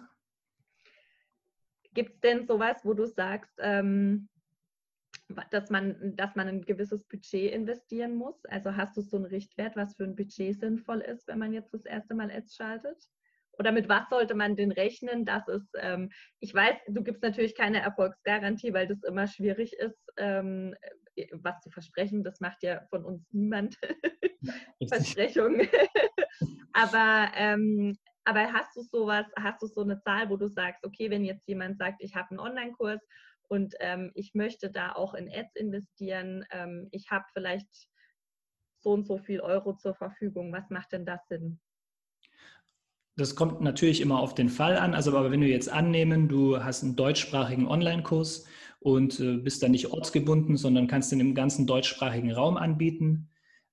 Gibt 1.93 2.15
es 2.15 2.21
denn 2.21 2.47
sowas, 2.47 2.79
wo 2.85 2.95
du 2.95 3.07
sagst, 3.07 3.53
ähm, 3.61 4.29
dass 5.51 5.71
man, 5.71 6.17
dass 6.17 6.35
man 6.37 6.49
ein 6.49 6.63
gewisses 6.63 7.05
Budget 7.05 7.53
investieren 7.53 8.15
muss? 8.15 8.45
Also 8.47 8.77
hast 8.77 8.97
du 8.97 9.01
so 9.01 9.17
einen 9.17 9.27
Richtwert, 9.27 9.77
was 9.77 9.97
für 9.97 10.05
ein 10.05 10.17
Budget 10.17 10.59
sinnvoll 10.59 11.01
ist, 11.01 11.29
wenn 11.29 11.39
man 11.39 11.53
jetzt 11.53 11.73
das 11.75 11.85
erste 11.85 12.15
Mal 12.15 12.31
Ads 12.31 12.57
schaltet? 12.57 12.99
Oder 13.59 13.73
mit 13.73 13.89
was 13.89 14.09
sollte 14.09 14.35
man 14.35 14.57
denn 14.57 14.73
rechnen, 14.73 15.27
dass 15.27 15.47
es, 15.49 15.71
ähm, 15.79 16.11
ich 16.39 16.55
weiß, 16.55 16.77
du 16.89 17.03
gibst 17.03 17.23
natürlich 17.23 17.55
keine 17.55 17.81
Erfolgsgarantie, 17.83 18.73
weil 18.73 18.87
das 18.87 19.03
immer 19.03 19.27
schwierig 19.27 19.75
ist, 19.75 20.03
ähm, 20.17 20.75
was 21.33 21.61
zu 21.61 21.71
versprechen. 21.71 22.25
Das 22.25 22.41
macht 22.41 22.63
ja 22.63 22.81
von 22.89 23.05
uns 23.05 23.31
niemand. 23.33 23.77
Versprechungen. 24.89 25.69
aber, 26.73 27.33
ähm, 27.35 27.99
aber 28.25 28.53
hast 28.53 28.75
du 28.77 28.83
sowas, 28.83 29.27
hast 29.39 29.63
du 29.63 29.67
so 29.67 29.83
eine 29.83 30.01
Zahl, 30.01 30.31
wo 30.31 30.39
du 30.39 30.49
sagst, 30.49 30.85
okay, 30.85 31.11
wenn 31.11 31.25
jetzt 31.25 31.47
jemand 31.47 31.77
sagt, 31.77 32.03
ich 32.03 32.15
habe 32.15 32.31
einen 32.31 32.41
Online-Kurs 32.41 33.01
und 33.51 33.75
ähm, 33.81 34.13
ich 34.15 34.33
möchte 34.35 34.71
da 34.71 34.93
auch 34.93 35.13
in 35.13 35.29
Ads 35.29 35.57
investieren, 35.57 36.45
ähm, 36.53 36.87
ich 36.93 37.11
habe 37.11 37.25
vielleicht 37.33 37.69
so 38.79 38.93
und 38.93 39.05
so 39.05 39.19
viel 39.19 39.41
Euro 39.41 39.75
zur 39.75 39.95
Verfügung, 39.95 40.53
was 40.53 40.71
macht 40.71 40.93
denn 40.93 41.05
das 41.05 41.27
Sinn? 41.27 41.59
Das 43.17 43.35
kommt 43.35 43.61
natürlich 43.61 44.01
immer 44.01 44.21
auf 44.21 44.37
den 44.37 44.49
Fall 44.49 44.77
an. 44.77 44.95
Also, 44.95 45.17
aber 45.17 45.33
wenn 45.33 45.41
du 45.41 45.49
jetzt 45.49 45.69
annehmen, 45.69 46.29
du 46.29 46.63
hast 46.63 46.85
einen 46.85 46.95
deutschsprachigen 46.95 47.67
Online-Kurs 47.67 48.47
und 48.79 49.19
äh, 49.19 49.39
bist 49.39 49.65
dann 49.65 49.73
nicht 49.73 49.91
ortsgebunden, 49.91 50.57
sondern 50.57 50.87
kannst 50.87 51.11
den 51.11 51.19
im 51.19 51.35
ganzen 51.35 51.67
deutschsprachigen 51.67 52.31
Raum 52.31 52.57
anbieten, 52.57 53.31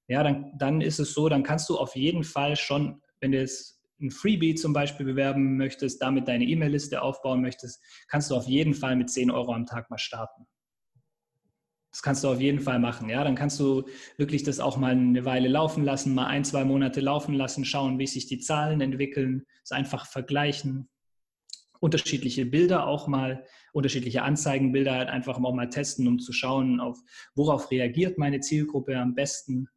ja, 0.07 0.23
dann, 0.23 0.57
dann 0.57 0.81
ist 0.81 0.99
es 0.99 1.13
so, 1.13 1.29
dann 1.29 1.43
kannst 1.43 1.69
du 1.69 1.77
auf 1.77 1.95
jeden 1.95 2.23
Fall 2.23 2.55
schon, 2.55 3.03
wenn 3.19 3.31
du 3.31 3.37
jetzt 3.37 3.76
ein 3.99 4.11
Freebie 4.11 4.55
zum 4.55 4.73
Beispiel 4.73 5.05
bewerben 5.05 5.57
möchtest, 5.57 6.01
damit 6.01 6.27
deine 6.27 6.45
E-Mail-Liste 6.45 7.01
aufbauen 7.01 7.41
möchtest, 7.41 7.81
kannst 8.07 8.29
du 8.31 8.35
auf 8.35 8.47
jeden 8.47 8.73
Fall 8.73 8.95
mit 8.95 9.09
10 9.09 9.31
Euro 9.31 9.53
am 9.53 9.65
Tag 9.65 9.89
mal 9.89 9.97
starten. 9.97 10.45
Das 11.91 12.03
kannst 12.03 12.23
du 12.23 12.27
auf 12.27 12.39
jeden 12.39 12.59
Fall 12.59 12.79
machen. 12.79 13.09
Ja, 13.09 13.23
dann 13.23 13.35
kannst 13.35 13.59
du 13.59 13.87
wirklich 14.17 14.43
das 14.43 14.59
auch 14.59 14.77
mal 14.77 14.91
eine 14.91 15.25
Weile 15.25 15.47
laufen 15.47 15.83
lassen, 15.83 16.13
mal 16.13 16.27
ein, 16.27 16.43
zwei 16.43 16.63
Monate 16.63 17.01
laufen 17.01 17.33
lassen, 17.33 17.65
schauen, 17.65 17.97
wie 17.97 18.05
sich 18.05 18.27
die 18.27 18.39
Zahlen 18.39 18.81
entwickeln, 18.81 19.45
es 19.63 19.71
einfach 19.71 20.05
vergleichen, 20.05 20.89
unterschiedliche 21.79 22.45
Bilder 22.45 22.85
auch 22.85 23.07
mal, 23.07 23.45
unterschiedliche 23.73 24.23
Anzeigenbilder 24.23 24.93
halt 24.93 25.09
einfach 25.09 25.39
auch 25.39 25.53
mal 25.53 25.69
testen, 25.69 26.07
um 26.07 26.19
zu 26.19 26.33
schauen, 26.33 26.79
auf 26.79 26.99
worauf 27.35 27.71
reagiert 27.71 28.17
meine 28.17 28.41
Zielgruppe 28.41 28.97
am 28.97 29.15
besten 29.15 29.67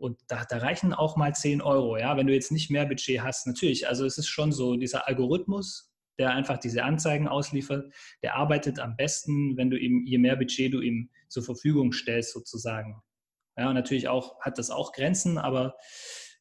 und 0.00 0.18
da, 0.28 0.46
da, 0.48 0.58
reichen 0.58 0.94
auch 0.94 1.16
mal 1.16 1.34
10 1.34 1.60
Euro, 1.60 1.98
ja, 1.98 2.16
wenn 2.16 2.26
du 2.26 2.32
jetzt 2.32 2.50
nicht 2.50 2.70
mehr 2.70 2.86
Budget 2.86 3.20
hast. 3.20 3.46
Natürlich, 3.46 3.86
also 3.86 4.06
es 4.06 4.16
ist 4.16 4.28
schon 4.28 4.50
so, 4.50 4.76
dieser 4.76 5.06
Algorithmus, 5.06 5.92
der 6.18 6.30
einfach 6.30 6.58
diese 6.58 6.84
Anzeigen 6.84 7.28
ausliefert, 7.28 7.92
der 8.22 8.34
arbeitet 8.36 8.78
am 8.78 8.96
besten, 8.96 9.58
wenn 9.58 9.70
du 9.70 9.78
ihm, 9.78 10.06
je 10.06 10.16
mehr 10.16 10.36
Budget 10.36 10.72
du 10.72 10.80
ihm 10.80 11.10
zur 11.28 11.42
Verfügung 11.42 11.92
stellst, 11.92 12.32
sozusagen. 12.32 13.02
Ja, 13.58 13.72
natürlich 13.74 14.08
auch, 14.08 14.40
hat 14.40 14.56
das 14.56 14.70
auch 14.70 14.92
Grenzen, 14.92 15.36
aber 15.36 15.76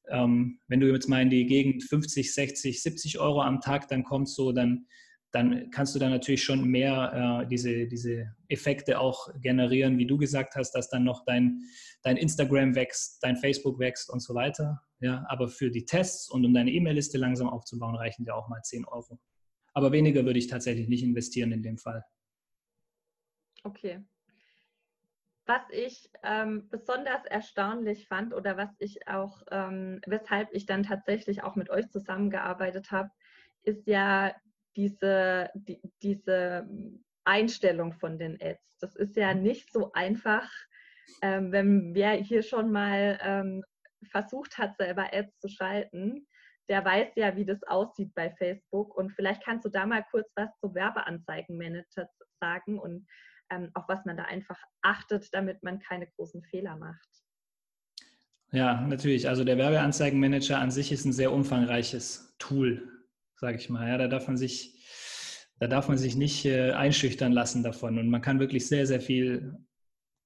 ähm, 0.08 0.60
wenn 0.68 0.80
du 0.80 0.92
jetzt 0.92 1.10
mal 1.10 1.22
in 1.22 1.30
die 1.30 1.46
Gegend 1.46 1.84
50, 1.84 2.34
60, 2.34 2.82
70 2.82 3.20
Euro 3.20 3.42
am 3.42 3.60
Tag 3.60 3.90
dann 3.90 4.06
kommst, 4.06 4.36
so, 4.36 4.54
dann 4.54 4.88
dann 5.32 5.70
kannst 5.70 5.94
du 5.94 6.00
dann 6.00 6.12
natürlich 6.12 6.44
schon 6.44 6.64
mehr 6.66 7.42
äh, 7.44 7.48
diese, 7.48 7.88
diese 7.88 8.36
Effekte 8.48 9.00
auch 9.00 9.30
generieren, 9.42 9.98
wie 9.98 10.08
du 10.08 10.18
gesagt 10.18 10.56
hast, 10.56 10.72
dass 10.72 10.90
dann 10.90 11.04
noch 11.04 11.24
dein, 11.26 11.62
dein 12.02 12.18
Instagram 12.18 12.76
wächst, 12.76 13.20
dein 13.22 13.36
Facebook 13.38 13.80
wächst 13.80 14.10
und 14.10 14.22
so 14.22 14.34
weiter. 14.34 14.82
Ja, 15.02 15.26
aber 15.30 15.48
für 15.48 15.70
die 15.70 15.86
Tests 15.86 16.30
und 16.30 16.46
um 16.46 16.54
deine 16.54 16.72
E-Mail-Liste 16.72 17.18
langsam 17.18 17.48
aufzubauen, 17.48 17.96
reichen 17.96 18.26
dir 18.26 18.36
auch 18.36 18.50
mal 18.50 18.62
10 18.62 18.86
Euro. 18.86 19.20
Aber 19.74 19.92
weniger 19.92 20.26
würde 20.26 20.40
ich 20.40 20.48
tatsächlich 20.48 20.90
nicht 20.90 21.04
investieren 21.04 21.52
in 21.52 21.64
dem 21.64 21.78
Fall. 21.78 22.04
Okay. 23.64 24.04
Was 25.46 25.62
ich 25.72 26.10
ähm, 26.24 26.70
besonders 26.70 27.26
erstaunlich 27.26 28.08
fand 28.08 28.34
oder 28.34 28.58
was 28.58 28.70
ich 28.80 29.08
auch, 29.08 29.42
ähm, 29.52 30.02
weshalb 30.06 30.50
ich 30.54 30.66
dann 30.66 30.84
tatsächlich 30.84 31.44
auch 31.44 31.56
mit 31.56 31.70
euch 31.70 31.90
zusammengearbeitet 31.90 32.92
habe, 32.92 33.10
ist 33.64 33.88
ja 33.88 34.34
diese, 34.76 35.50
die, 35.54 35.82
diese 36.02 36.68
Einstellung 37.26 37.94
von 37.94 38.18
den 38.18 38.42
Ads. 38.42 38.78
Das 38.80 38.96
ist 38.96 39.16
ja 39.16 39.34
mhm. 39.34 39.44
nicht 39.44 39.72
so 39.72 39.92
einfach, 39.94 40.50
ähm, 41.22 41.52
wenn 41.52 41.94
wer 41.94 42.14
hier 42.14 42.44
schon 42.44 42.72
mal 42.72 43.20
ähm, 43.22 43.64
versucht 44.12 44.58
hat, 44.58 44.78
selber 44.78 45.14
Ads 45.14 45.40
zu 45.40 45.50
schalten, 45.50 46.28
der 46.70 46.86
weiß 46.86 47.10
ja, 47.16 47.36
wie 47.36 47.46
das 47.46 47.64
aussieht 47.64 48.14
bei 48.16 48.32
Facebook. 48.32 48.96
Und 48.96 49.12
vielleicht 49.12 49.44
kannst 49.44 49.66
du 49.66 49.70
da 49.70 49.86
mal 49.86 50.06
kurz 50.12 50.30
was 50.36 50.50
zu 50.60 50.74
Werbeanzeigenmanager 50.74 52.08
sagen 52.40 52.80
und 52.80 53.08
ähm, 53.52 53.72
auf 53.74 53.86
was 53.88 54.06
man 54.06 54.18
da 54.18 54.24
einfach 54.24 54.62
achtet, 54.82 55.28
damit 55.34 55.64
man 55.64 55.80
keine 55.80 56.08
großen 56.16 56.44
Fehler 56.44 56.78
macht. 56.78 57.08
Ja, 58.52 58.82
natürlich. 58.82 59.28
Also 59.28 59.44
der 59.44 59.58
Werbeanzeigenmanager 59.58 60.60
an 60.60 60.72
sich 60.72 60.92
ist 60.92 61.06
ein 61.06 61.14
sehr 61.14 61.32
umfangreiches 61.32 62.36
Tool 62.40 62.99
sage 63.40 63.58
ich 63.58 63.70
mal. 63.70 63.88
Ja, 63.88 63.98
da 63.98 64.08
darf 64.08 64.28
man 64.28 64.38
sich, 64.38 64.76
da 65.60 65.68
darf 65.68 65.88
man 65.88 65.98
sich 65.98 66.16
nicht 66.16 66.46
äh, 66.46 66.72
einschüchtern 66.72 67.32
lassen 67.32 67.64
davon. 67.64 67.98
Und 67.98 68.10
man 68.10 68.22
kann 68.22 68.40
wirklich 68.40 68.68
sehr, 68.68 68.86
sehr 68.86 69.02
viel 69.02 69.56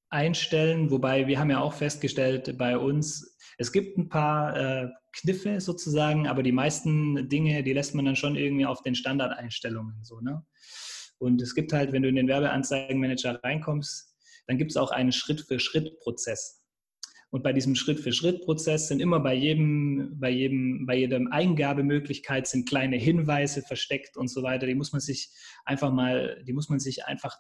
einstellen. 0.10 0.92
Wobei 0.92 1.28
wir 1.28 1.40
haben 1.40 1.50
ja 1.50 1.62
auch 1.62 1.74
festgestellt 1.74 2.58
bei 2.58 2.78
uns, 2.78 3.38
es 3.58 3.72
gibt 3.72 3.98
ein 3.98 4.10
paar 4.10 4.58
äh, 4.58 4.90
Kniffe 5.14 5.62
sozusagen, 5.62 6.28
aber 6.28 6.42
die 6.42 6.52
meisten 6.52 7.30
Dinge, 7.30 7.64
die 7.64 7.74
lässt 7.74 7.94
man 7.94 8.06
dann 8.06 8.16
schon 8.16 8.36
irgendwie 8.36 8.66
auf 8.66 8.82
den 8.82 8.96
Standardeinstellungen 8.96 10.04
so. 10.04 10.20
Ne? 10.20 10.44
Und 11.20 11.42
es 11.42 11.54
gibt 11.54 11.72
halt, 11.72 11.92
wenn 11.92 12.02
du 12.02 12.10
in 12.10 12.16
den 12.16 12.28
Werbeanzeigenmanager 12.28 13.44
reinkommst, 13.44 14.16
dann 14.48 14.58
gibt 14.58 14.72
es 14.72 14.78
auch 14.78 14.92
einen 14.92 15.12
Schritt-für-Schritt-Prozess. 15.12 16.63
Und 17.34 17.42
bei 17.42 17.52
diesem 17.52 17.74
Schritt-für-Schritt-Prozess 17.74 18.90
sind 18.90 19.00
immer 19.00 19.20
bei 19.20 19.34
jedem, 19.34 20.20
bei 20.20 20.30
jedem, 20.30 20.86
bei 20.86 20.98
jedem 20.98 21.32
Eingabemöglichkeit 21.32 22.46
sind 22.46 22.70
kleine 22.70 22.98
Hinweise 22.98 23.64
versteckt 23.64 24.18
und 24.18 24.28
so 24.28 24.44
weiter. 24.44 24.68
Die 24.68 24.76
muss 24.76 24.92
man 24.92 25.02
sich 25.02 25.32
einfach 25.66 25.92
mal, 25.92 26.44
die 26.46 26.54
muss 26.54 26.70
man 26.70 26.80
sich 26.80 27.06
einfach 27.06 27.40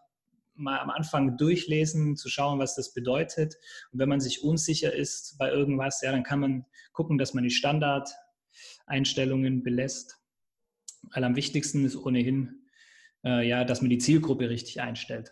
mal 0.55 0.79
am 0.79 0.89
Anfang 0.89 1.37
durchlesen, 1.37 2.17
zu 2.17 2.27
schauen, 2.27 2.57
was 2.57 2.73
das 2.73 2.95
bedeutet. 2.95 3.53
Und 3.91 3.99
wenn 3.99 4.09
man 4.09 4.19
sich 4.19 4.43
unsicher 4.43 4.91
ist 4.91 5.37
bei 5.37 5.51
irgendwas, 5.51 6.01
ja, 6.01 6.11
dann 6.11 6.23
kann 6.23 6.39
man 6.39 6.65
gucken, 6.91 7.19
dass 7.19 7.35
man 7.35 7.43
die 7.43 7.51
Standardeinstellungen 7.51 9.61
belässt. 9.61 10.17
Weil 11.13 11.23
am 11.23 11.35
wichtigsten 11.35 11.85
ist 11.85 11.97
ohnehin, 11.97 12.63
äh, 13.23 13.47
ja, 13.47 13.63
dass 13.63 13.81
man 13.81 13.91
die 13.91 13.99
Zielgruppe 13.99 14.49
richtig 14.49 14.81
einstellt. 14.81 15.31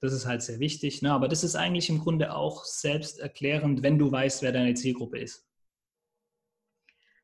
Das 0.00 0.12
ist 0.12 0.26
halt 0.26 0.42
sehr 0.42 0.58
wichtig. 0.60 1.02
Ne? 1.02 1.12
Aber 1.12 1.28
das 1.28 1.44
ist 1.44 1.56
eigentlich 1.56 1.90
im 1.90 2.00
Grunde 2.00 2.34
auch 2.34 2.64
selbsterklärend, 2.64 3.82
wenn 3.82 3.98
du 3.98 4.10
weißt, 4.10 4.42
wer 4.42 4.52
deine 4.52 4.74
Zielgruppe 4.74 5.18
ist. 5.18 5.46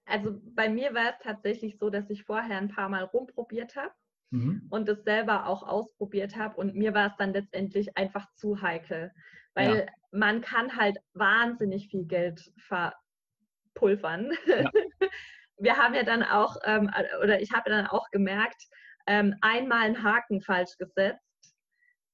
Also 0.05 0.41
bei 0.55 0.69
mir 0.69 0.95
war 0.95 1.11
es 1.11 1.19
tatsächlich 1.23 1.79
so, 1.79 1.91
dass 1.91 2.09
ich 2.11 2.25
vorher 2.25 2.59
ein 2.59 2.69
paar 2.69 2.89
Mal 2.89 3.05
rumprobiert 3.05 3.75
habe 3.75 3.93
mhm. 4.31 4.67
und 4.71 4.89
es 4.89 5.03
selber 5.05 5.47
auch 5.47 5.63
ausprobiert 5.63 6.37
habe. 6.37 6.57
Und 6.57 6.75
mir 6.75 6.95
war 6.95 7.09
es 7.09 7.17
dann 7.19 7.33
letztendlich 7.33 7.97
einfach 7.97 8.27
zu 8.35 8.61
heikel, 8.63 9.13
weil 9.55 9.79
ja. 9.79 9.87
man 10.13 10.43
kann 10.43 10.77
halt 10.77 10.99
wahnsinnig 11.15 11.89
viel 11.89 12.05
Geld 12.05 12.53
verpulvern. 12.59 14.33
Ja. 14.47 14.71
Wir 15.59 15.79
haben 15.79 15.95
ja 15.95 16.03
dann 16.03 16.23
auch, 16.23 16.59
ähm, 16.65 16.91
oder 17.23 17.41
ich 17.41 17.51
habe 17.53 17.71
dann 17.71 17.87
auch 17.87 18.11
gemerkt, 18.11 18.63
ähm, 19.07 19.35
einmal 19.41 19.87
einen 19.87 20.03
Haken 20.03 20.43
falsch 20.43 20.77
gesetzt 20.77 21.26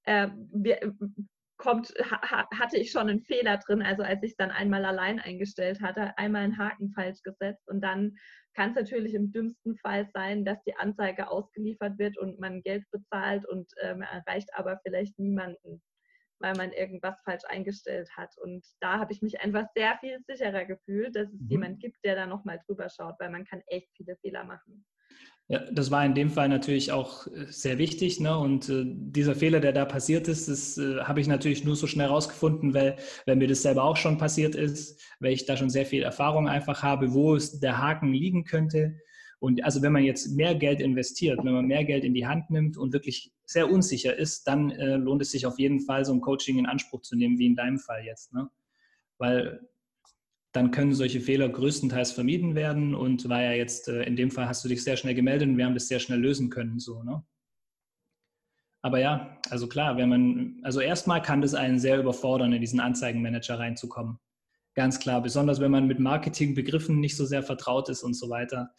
äh, 0.05 0.29
wir, 0.53 0.83
äh, 0.83 0.91
kommt, 1.63 1.95
ha, 2.11 2.49
hatte 2.59 2.77
ich 2.77 2.91
schon 2.91 3.09
einen 3.09 3.21
Fehler 3.21 3.59
drin. 3.59 3.83
Also 3.83 4.03
als 4.03 4.23
ich 4.23 4.33
es 4.33 4.37
dann 4.37 4.51
einmal 4.51 4.85
allein 4.85 5.21
eingestellt 5.21 5.81
hatte, 5.81 6.17
einmal 6.19 6.43
einen 6.43 6.59
Haken 6.59 6.91
falsch 6.91 7.23
gesetzt 7.23 7.69
und 7.69 7.81
dann 7.81 8.17
kann 8.55 8.71
es 8.71 8.77
natürlich 8.77 9.15
im 9.15 9.33
dümmsten 9.33 9.77
Fall 9.77 10.09
sein, 10.13 10.45
dass 10.45 10.63
die 10.65 10.77
Anzeige 10.77 11.31
ausgeliefert 11.31 11.99
wird 11.99 12.19
und 12.19 12.39
man 12.41 12.63
Geld 12.63 12.85
bezahlt 12.91 13.49
und 13.49 13.71
ähm, 13.81 14.03
erreicht 14.03 14.51
aber 14.55 14.81
vielleicht 14.85 15.19
niemanden, 15.19 15.81
weil 16.41 16.55
man 16.57 16.73
irgendwas 16.73 17.23
falsch 17.23 17.45
eingestellt 17.47 18.11
hat. 18.17 18.37
Und 18.43 18.67
da 18.81 18.99
habe 18.99 19.13
ich 19.13 19.23
mich 19.23 19.41
einfach 19.41 19.67
sehr 19.75 19.97
viel 20.01 20.19
sicherer 20.27 20.65
gefühlt, 20.65 21.15
dass 21.15 21.29
es 21.29 21.41
mhm. 21.41 21.49
jemand 21.49 21.81
gibt, 21.81 22.05
der 22.05 22.17
da 22.17 22.27
nochmal 22.27 22.61
drüber 22.67 22.89
schaut, 22.91 23.15
weil 23.21 23.31
man 23.31 23.45
kann 23.45 23.63
echt 23.67 23.89
viele 23.97 24.17
Fehler 24.17 24.45
machen. 24.45 24.85
Ja, 25.49 25.61
das 25.71 25.91
war 25.91 26.05
in 26.07 26.15
dem 26.15 26.31
Fall 26.31 26.49
natürlich 26.49 26.93
auch 26.93 27.27
äh, 27.27 27.47
sehr 27.49 27.79
wichtig. 27.79 28.21
Ne? 28.21 28.37
Und 28.39 28.69
äh, 28.69 28.85
dieser 28.87 29.35
Fehler, 29.35 29.61
der 29.61 29.73
da 29.73 29.85
passiert 29.85 30.29
ist, 30.29 30.49
das 30.49 30.79
äh, 30.79 31.01
habe 31.01 31.21
ich 31.21 31.27
natürlich 31.27 31.65
nur 31.65 31.77
so 31.77 31.87
schnell 31.87 32.07
rausgefunden, 32.09 32.75
weil, 32.75 32.97
weil 33.27 33.37
mir 33.37 33.49
das 33.49 33.63
selber 33.63 33.85
auch 33.85 33.97
schon 33.97 34.19
passiert 34.19 34.55
ist, 34.55 35.01
weil 35.21 35.33
ich 35.33 35.45
da 35.45 35.57
schon 35.57 35.71
sehr 35.71 35.85
viel 35.85 36.03
Erfahrung 36.03 36.49
einfach 36.49 36.83
habe, 36.83 37.13
wo 37.13 37.35
es 37.35 37.61
der 37.61 37.79
Haken 37.79 38.13
liegen 38.13 38.45
könnte. 38.45 38.97
Und 39.41 39.65
also 39.65 39.83
wenn 39.83 39.93
man 39.93 40.05
jetzt 40.05 40.37
mehr 40.37 40.55
Geld 40.55 40.81
investiert, 40.81 41.41
wenn 41.43 41.53
man 41.53 41.67
mehr 41.67 41.85
Geld 41.85 42.05
in 42.05 42.15
die 42.15 42.27
Hand 42.27 42.49
nimmt 42.51 42.77
und 42.77 42.93
wirklich 42.93 43.33
sehr 43.45 43.69
unsicher 43.69 44.17
ist, 44.17 44.47
dann 44.47 44.71
äh, 44.71 44.95
lohnt 44.95 45.21
es 45.21 45.33
sich 45.33 45.47
auf 45.47 45.59
jeden 45.59 45.81
Fall, 45.81 46.05
so 46.05 46.13
ein 46.13 46.21
Coaching 46.21 46.59
in 46.59 46.67
Anspruch 46.67 47.03
zu 47.03 47.17
nehmen, 47.17 47.39
wie 47.39 47.47
in 47.47 47.57
deinem 47.57 47.81
Fall 47.81 48.05
jetzt. 48.05 48.33
Ne? 48.33 48.49
Weil 49.19 49.69
dann 50.53 50.71
können 50.71 50.95
solche 50.95 51.21
Fehler 51.21 51.49
größtenteils 51.49 52.13
vermieden 52.13 52.55
werden. 52.55 52.95
Und 52.95 53.29
war 53.29 53.43
ja 53.43 53.53
jetzt, 53.53 53.89
äh, 53.89 54.03
in 54.05 54.17
dem 54.17 54.31
Fall 54.31 54.49
hast 54.49 54.65
du 54.65 54.69
dich 54.69 54.85
sehr 54.85 54.97
schnell 54.97 55.15
gemeldet 55.15 55.49
und 55.49 55.57
wir 55.57 55.65
haben 55.65 55.75
das 55.75 55.89
sehr 55.89 56.01
schnell 56.01 56.21
lösen 56.21 56.51
können. 56.51 56.79
So, 56.79 57.03
ne? 57.03 57.25
aber 58.83 58.99
ja, 58.99 59.39
also 59.49 59.69
klar, 59.69 59.97
wenn 59.97 60.09
man, 60.09 60.61
also 60.65 60.81
erstmal 60.81 61.23
kann 61.23 61.41
das 61.41 61.55
einen 61.55 61.79
sehr 61.79 61.99
überfordern, 61.99 62.53
in 62.53 62.61
diesen 62.61 62.81
Anzeigenmanager 62.81 63.59
reinzukommen. 63.59 64.19
Ganz 64.75 64.99
klar, 64.99 65.23
besonders 65.23 65.61
wenn 65.61 65.71
man 65.71 65.87
mit 65.87 66.01
Marketingbegriffen 66.01 66.99
nicht 66.99 67.17
so 67.17 67.25
sehr 67.25 67.43
vertraut 67.43 67.89
ist 67.89 68.03
und 68.03 68.15
so 68.15 68.29
weiter. 68.29 68.71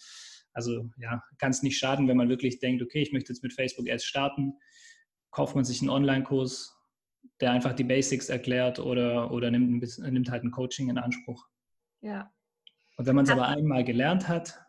Also 0.52 0.90
ja, 0.98 1.24
kann 1.40 1.52
es 1.52 1.64
nicht 1.64 1.78
schaden, 1.78 2.08
wenn 2.08 2.18
man 2.18 2.30
wirklich 2.30 2.60
denkt, 2.60 2.84
okay, 2.84 3.02
ich 3.02 3.14
möchte 3.14 3.32
jetzt 3.32 3.44
mit 3.44 3.54
Facebook 3.54 3.90
Ads 3.90 4.04
starten, 4.04 4.54
kauft 5.32 5.56
man 5.56 5.64
sich 5.64 5.82
einen 5.82 5.90
Online-Kurs, 5.90 6.76
der 7.40 7.52
einfach 7.52 7.74
die 7.74 7.86
Basics 7.86 8.30
erklärt 8.30 8.80
oder, 8.80 9.32
oder 9.32 9.52
nimmt, 9.52 9.72
ein 9.72 9.80
bisschen, 9.80 10.12
nimmt 10.14 10.30
halt 10.30 10.44
ein 10.44 10.52
Coaching 10.52 10.90
in 10.90 10.98
Anspruch. 10.98 11.48
Ja. 12.04 12.32
Und 12.98 13.08
wenn 13.08 13.16
man 13.16 13.26
es 13.26 13.32
aber 13.32 13.48
einmal 13.48 13.84
gelernt 13.84 14.28
hat, 14.28 14.62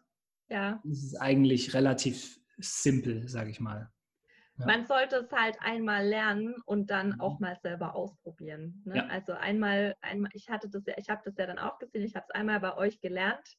ja. 0.48 0.80
ist 0.84 1.04
es 1.04 1.20
eigentlich 1.20 1.74
relativ 1.74 2.40
simpel, 2.58 3.28
sage 3.28 3.50
ich 3.50 3.60
mal. 3.60 3.90
Ja. 4.56 4.66
Man 4.66 4.86
sollte 4.86 5.16
es 5.16 5.32
halt 5.32 5.56
einmal 5.60 6.06
lernen 6.06 6.54
und 6.64 6.90
dann 6.90 7.14
mhm. 7.14 7.20
auch 7.20 7.40
mal 7.40 7.58
selber 7.60 7.96
ausprobieren. 7.96 8.82
Ne? 8.84 8.98
Ja. 8.98 9.06
Also 9.08 9.32
einmal, 9.32 9.96
einmal, 10.00 10.30
ich 10.32 10.48
hatte 10.48 10.70
das 10.70 10.84
ja, 10.86 10.94
ich 10.96 11.10
habe 11.10 11.22
das 11.24 11.34
ja 11.36 11.46
dann 11.46 11.58
auch 11.58 11.78
gesehen, 11.80 12.04
ich 12.04 12.14
habe 12.14 12.24
es 12.28 12.34
einmal 12.34 12.60
bei 12.60 12.76
euch 12.76 13.00
gelernt 13.00 13.56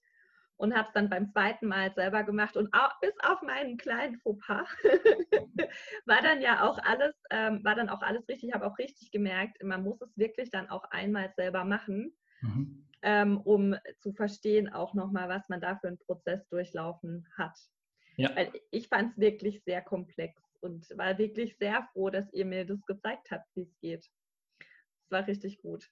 und 0.56 0.74
habe 0.74 0.88
es 0.88 0.94
dann 0.94 1.10
beim 1.10 1.28
zweiten 1.28 1.68
Mal 1.68 1.94
selber 1.96 2.24
gemacht 2.24 2.56
und 2.56 2.74
auch, 2.74 2.98
bis 3.02 3.14
auf 3.24 3.42
meinen 3.42 3.76
kleinen 3.76 4.18
Fauxpas 4.20 4.70
war 6.06 6.22
dann 6.22 6.42
ja 6.42 6.64
auch 6.64 6.80
alles, 6.82 7.14
ähm, 7.30 7.62
war 7.66 7.76
dann 7.76 7.90
auch 7.90 8.02
alles 8.02 8.26
richtig. 8.30 8.50
Ich 8.50 8.56
habe 8.56 8.66
auch 8.66 8.78
richtig 8.78 9.12
gemerkt, 9.12 9.62
man 9.62 9.84
muss 9.84 10.02
es 10.02 10.18
wirklich 10.18 10.50
dann 10.50 10.70
auch 10.70 10.86
einmal 10.92 11.30
selber 11.36 11.66
machen, 11.66 12.16
mhm. 12.40 12.85
Ähm, 13.06 13.40
um 13.40 13.76
zu 14.00 14.12
verstehen 14.12 14.68
auch 14.68 14.96
nochmal, 14.96 15.30
was 15.30 15.48
man 15.48 15.62
da 15.62 15.78
für 15.78 15.88
einen 15.88 16.00
Prozess 16.00 16.46
durchlaufen 16.50 17.28
hat. 17.38 17.58
Ja. 18.18 18.36
Weil 18.36 18.52
ich 18.72 18.88
fand 18.88 19.12
es 19.12 19.20
wirklich 19.20 19.64
sehr 19.64 19.82
komplex 19.82 20.42
und 20.62 20.90
war 20.98 21.18
wirklich 21.20 21.56
sehr 21.58 21.88
froh, 21.94 22.10
dass 22.10 22.34
ihr 22.34 22.46
mir 22.46 22.66
das 22.66 22.84
gezeigt 22.86 23.30
habt, 23.30 23.48
wie 23.56 23.62
es 23.62 23.78
geht. 23.80 24.10
Es 24.60 25.12
war 25.12 25.28
richtig 25.28 25.60
gut. 25.60 25.88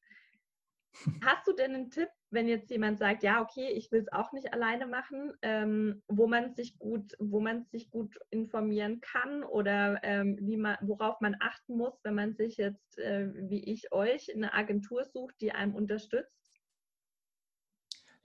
Hast 1.23 1.47
du 1.47 1.53
denn 1.53 1.75
einen 1.75 1.91
Tipp, 1.91 2.09
wenn 2.31 2.47
jetzt 2.47 2.71
jemand 2.71 2.97
sagt, 2.97 3.21
ja, 3.21 3.41
okay, 3.41 3.69
ich 3.69 3.91
will 3.91 4.01
es 4.01 4.11
auch 4.11 4.31
nicht 4.31 4.51
alleine 4.51 4.87
machen, 4.87 5.33
ähm, 5.43 6.01
wo 6.07 6.25
man 6.27 6.55
sich 6.55 6.79
gut, 6.79 7.13
wo 7.19 7.39
man 7.39 7.65
sich 7.65 7.91
gut 7.91 8.17
informieren 8.31 9.01
kann 9.01 9.43
oder 9.43 9.99
ähm, 10.03 10.37
wie 10.41 10.57
man, 10.57 10.77
worauf 10.81 11.21
man 11.21 11.35
achten 11.39 11.77
muss, 11.77 11.99
wenn 12.03 12.15
man 12.15 12.33
sich 12.35 12.57
jetzt, 12.57 12.97
äh, 12.97 13.29
wie 13.49 13.63
ich 13.63 13.91
euch, 13.91 14.33
eine 14.33 14.53
Agentur 14.53 15.03
sucht, 15.05 15.35
die 15.41 15.51
einem 15.51 15.75
unterstützt? 15.75 16.42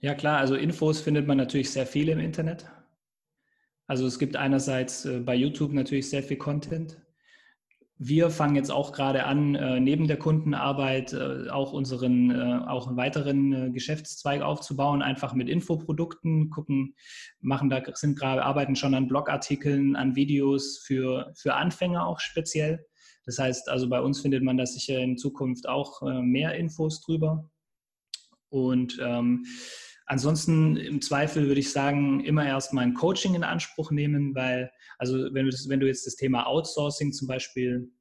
Ja 0.01 0.15
klar, 0.15 0.37
also 0.37 0.55
Infos 0.55 1.01
findet 1.01 1.27
man 1.27 1.37
natürlich 1.37 1.71
sehr 1.71 1.85
viele 1.85 2.13
im 2.13 2.19
Internet. 2.19 2.65
Also 3.85 4.05
es 4.07 4.17
gibt 4.17 4.37
einerseits 4.37 5.03
äh, 5.03 5.19
bei 5.19 5.35
YouTube 5.35 5.73
natürlich 5.73 6.09
sehr 6.09 6.23
viel 6.23 6.37
Content. 6.37 7.01
Wir 7.97 8.29
fangen 8.29 8.55
jetzt 8.55 8.71
auch 8.71 8.93
gerade 8.93 9.25
an, 9.25 9.55
äh, 9.55 9.81
neben 9.81 10.07
der 10.07 10.17
Kundenarbeit 10.17 11.11
äh, 11.11 11.49
auch 11.49 11.73
unseren, 11.73 12.31
auch 12.65 12.87
einen 12.87 12.95
weiteren 12.95 13.73
Geschäftszweig 13.73 14.41
aufzubauen, 14.41 15.01
einfach 15.01 15.33
mit 15.33 15.49
Infoprodukten, 15.49 16.49
gucken, 16.49 16.95
machen 17.41 17.69
da, 17.69 17.81
sind 17.93 18.17
gerade, 18.17 18.43
arbeiten 18.43 18.77
schon 18.77 18.93
an 18.93 19.09
Blogartikeln, 19.09 19.97
an 19.97 20.15
Videos 20.15 20.77
für, 20.77 21.33
für 21.35 21.55
Anfänger 21.55 22.07
auch 22.07 22.21
speziell. 22.21 22.85
Das 23.25 23.37
heißt, 23.37 23.67
also 23.67 23.89
bei 23.89 23.99
uns 23.99 24.21
findet 24.21 24.43
man 24.43 24.55
da 24.55 24.65
sicher 24.65 24.97
in 24.99 25.17
Zukunft 25.17 25.67
auch 25.67 26.01
mehr 26.21 26.53
Infos 26.55 27.01
drüber. 27.01 27.49
Und 28.49 28.97
ähm, 29.01 29.45
Ansonsten 30.09 30.75
im 30.75 31.03
Zweifel 31.03 31.45
würde 31.45 31.59
ich 31.59 31.71
sagen, 31.71 32.21
immer 32.21 32.43
erstmal 32.43 32.83
ein 32.83 32.95
Coaching 32.95 33.35
in 33.35 33.43
Anspruch 33.43 33.91
nehmen, 33.91 34.33
weil, 34.33 34.71
also 34.97 35.31
wenn 35.33 35.45
du, 35.45 35.51
das, 35.51 35.69
wenn 35.69 35.79
du 35.79 35.85
jetzt 35.85 36.07
das 36.07 36.15
Thema 36.15 36.47
Outsourcing 36.47 37.13
zum 37.13 37.27
Beispiel 37.27 37.91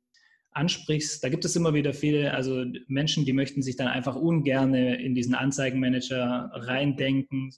ansprichst, 0.53 1.23
da 1.23 1.29
gibt 1.29 1.45
es 1.45 1.55
immer 1.55 1.75
wieder 1.75 1.93
viele, 1.93 2.33
also 2.33 2.65
Menschen, 2.87 3.27
die 3.27 3.35
möchten 3.35 3.61
sich 3.61 3.77
dann 3.77 3.89
einfach 3.89 4.17
ungerne 4.17 4.99
in 5.03 5.15
diesen 5.15 5.35
Anzeigenmanager 5.35 6.51
reindenken, 6.55 7.53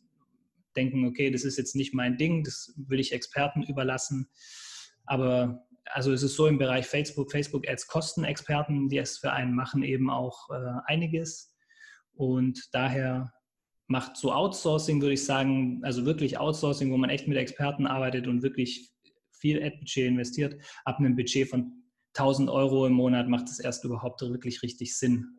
denken, 0.74 1.06
okay, 1.06 1.30
das 1.30 1.44
ist 1.44 1.56
jetzt 1.56 1.76
nicht 1.76 1.94
mein 1.94 2.16
Ding, 2.16 2.42
das 2.42 2.74
will 2.76 2.98
ich 2.98 3.12
Experten 3.12 3.62
überlassen. 3.62 4.28
Aber 5.04 5.64
also 5.84 6.12
es 6.12 6.24
ist 6.24 6.34
so 6.34 6.48
im 6.48 6.58
Bereich 6.58 6.86
Facebook, 6.86 7.30
Facebook 7.30 7.68
Ads 7.68 7.86
kosten 7.86 8.24
Experten, 8.24 8.88
die 8.88 8.98
es 8.98 9.18
für 9.18 9.32
einen 9.32 9.54
machen, 9.54 9.84
eben 9.84 10.10
auch 10.10 10.50
äh, 10.50 10.80
einiges. 10.86 11.54
Und 12.14 12.68
daher 12.72 13.32
macht 13.90 14.16
so 14.16 14.32
Outsourcing, 14.32 15.02
würde 15.02 15.14
ich 15.14 15.24
sagen, 15.24 15.80
also 15.82 16.06
wirklich 16.06 16.38
Outsourcing, 16.38 16.92
wo 16.92 16.96
man 16.96 17.10
echt 17.10 17.26
mit 17.26 17.36
Experten 17.36 17.86
arbeitet 17.86 18.28
und 18.28 18.42
wirklich 18.42 18.92
viel 19.32 19.62
Ad-Budget 19.62 20.06
investiert. 20.06 20.62
Ab 20.84 20.98
einem 20.98 21.16
Budget 21.16 21.48
von 21.48 21.72
1000 22.14 22.48
Euro 22.50 22.86
im 22.86 22.92
Monat 22.92 23.28
macht 23.28 23.48
es 23.48 23.58
erst 23.58 23.84
überhaupt 23.84 24.20
wirklich 24.22 24.62
richtig 24.62 24.96
Sinn. 24.96 25.38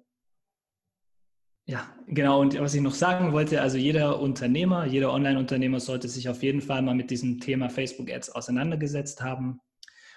Ja, 1.65 1.95
genau. 2.07 2.41
Und 2.41 2.59
was 2.59 2.73
ich 2.73 2.81
noch 2.81 2.93
sagen 2.93 3.31
wollte, 3.31 3.61
also 3.61 3.77
jeder 3.77 4.19
Unternehmer, 4.19 4.85
jeder 4.85 5.13
Online-Unternehmer 5.13 5.79
sollte 5.79 6.09
sich 6.09 6.27
auf 6.27 6.43
jeden 6.43 6.61
Fall 6.61 6.81
mal 6.81 6.95
mit 6.95 7.09
diesem 7.09 7.39
Thema 7.39 7.69
Facebook-Ads 7.69 8.31
auseinandergesetzt 8.31 9.21
haben, 9.21 9.61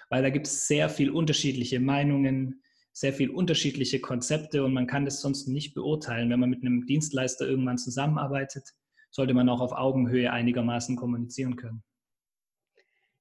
weil 0.09 0.23
da 0.23 0.29
gibt 0.29 0.47
es 0.47 0.67
sehr 0.67 0.89
viel 0.89 1.09
unterschiedliche 1.09 1.79
Meinungen, 1.79 2.61
sehr 2.95 3.11
viel 3.11 3.29
unterschiedliche 3.29 3.99
Konzepte 3.99 4.63
und 4.63 4.73
man 4.73 4.87
kann 4.87 5.03
das 5.03 5.19
sonst 5.19 5.47
nicht 5.47 5.73
beurteilen. 5.73 6.29
Wenn 6.29 6.39
man 6.39 6.49
mit 6.49 6.61
einem 6.61 6.85
Dienstleister 6.85 7.45
irgendwann 7.45 7.77
zusammenarbeitet, 7.77 8.63
sollte 9.11 9.33
man 9.33 9.49
auch 9.49 9.59
auf 9.59 9.73
Augenhöhe 9.73 10.31
einigermaßen 10.31 10.95
kommunizieren 10.95 11.57
können. 11.57 11.83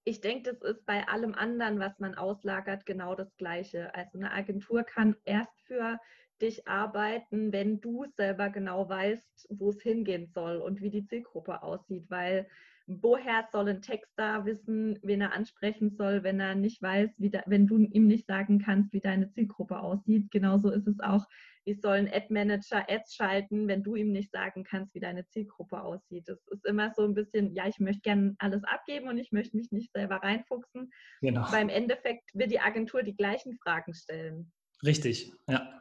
Ich 0.05 0.21
denke, 0.21 0.53
das 0.53 0.77
ist 0.77 0.87
bei 0.87 1.09
allem 1.09 1.35
anderen, 1.35 1.81
was 1.81 1.99
man 1.99 2.15
auslagert, 2.15 2.87
genau 2.87 3.17
das 3.17 3.35
Gleiche. 3.37 3.93
Also 3.95 4.19
eine 4.19 4.31
Agentur 4.31 4.85
kann 4.85 5.17
erst 5.25 5.61
für 5.67 5.99
dich 6.41 6.69
arbeiten, 6.69 7.53
wenn 7.53 7.81
du 7.81 8.05
selber 8.17 8.51
genau 8.51 8.89
weißt, 8.89 9.49
wo 9.51 9.71
es 9.71 9.83
hingehen 9.83 10.29
soll 10.29 10.59
und 10.59 10.83
wie 10.83 10.91
die 10.91 11.07
Zielgruppe 11.07 11.63
aussieht, 11.65 12.05
weil 12.11 12.47
woher 12.87 13.49
soll 13.51 13.68
ein 13.68 13.81
Texter 13.81 14.44
wissen, 14.44 14.99
wen 15.03 15.23
er 15.23 15.33
ansprechen 15.33 15.90
soll, 15.90 16.23
wenn 16.23 16.38
er 16.38 16.55
nicht 16.55 16.83
weiß, 16.83 17.11
wie 17.18 17.31
da, 17.31 17.42
wenn 17.47 17.66
du 17.66 17.79
ihm 17.79 18.07
nicht 18.07 18.27
sagen 18.27 18.59
kannst, 18.59 18.92
wie 18.92 19.01
deine 19.01 19.31
Zielgruppe 19.31 19.81
aussieht. 19.81 20.31
Genauso 20.31 20.70
ist 20.70 20.87
es 20.87 21.01
auch, 21.01 21.27
wie 21.64 21.75
soll 21.75 21.97
ein 21.97 22.12
Ad-Manager 22.12 22.87
Ads 22.88 23.14
schalten, 23.14 23.68
wenn 23.68 23.83
du 23.83 23.94
ihm 23.94 24.12
nicht 24.12 24.31
sagen 24.31 24.64
kannst, 24.64 24.94
wie 24.94 25.01
deine 25.01 25.27
Zielgruppe 25.29 25.81
aussieht. 25.83 26.29
Es 26.29 26.47
ist 26.49 26.66
immer 26.66 26.92
so 26.94 27.05
ein 27.05 27.14
bisschen, 27.14 27.55
ja, 27.55 27.66
ich 27.66 27.79
möchte 27.79 28.03
gerne 28.03 28.35
alles 28.38 28.62
abgeben 28.64 29.09
und 29.09 29.16
ich 29.16 29.33
möchte 29.33 29.57
mich 29.57 29.73
nicht 29.73 29.90
selber 29.92 30.16
reinfuchsen. 30.16 30.92
Genau. 31.23 31.51
Beim 31.51 31.70
Endeffekt 31.70 32.35
wird 32.35 32.51
die 32.51 32.61
Agentur 32.61 33.03
die 33.03 33.16
gleichen 33.16 33.57
Fragen 33.57 33.94
stellen. 33.94 34.53
Richtig, 34.85 35.33
ja. 35.49 35.81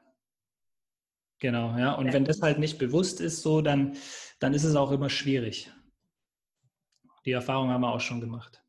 Genau, 1.40 1.78
ja. 1.78 1.96
Und 1.96 2.14
wenn 2.14 2.24
das 2.24 2.42
halt 2.42 2.60
nicht 2.60 2.78
bewusst 2.80 3.20
ist, 3.20 3.42
so, 3.42 3.60
dann, 3.60 3.98
dann 4.40 4.54
ist 4.54 4.64
es 4.64 4.78
auch 4.78 4.92
immer 4.94 5.10
schwierig. 5.10 5.70
Die 7.26 7.32
Erfahrung 7.32 7.70
haben 7.70 7.82
wir 7.82 7.94
auch 7.94 8.02
schon 8.02 8.22
gemacht. 8.22 8.64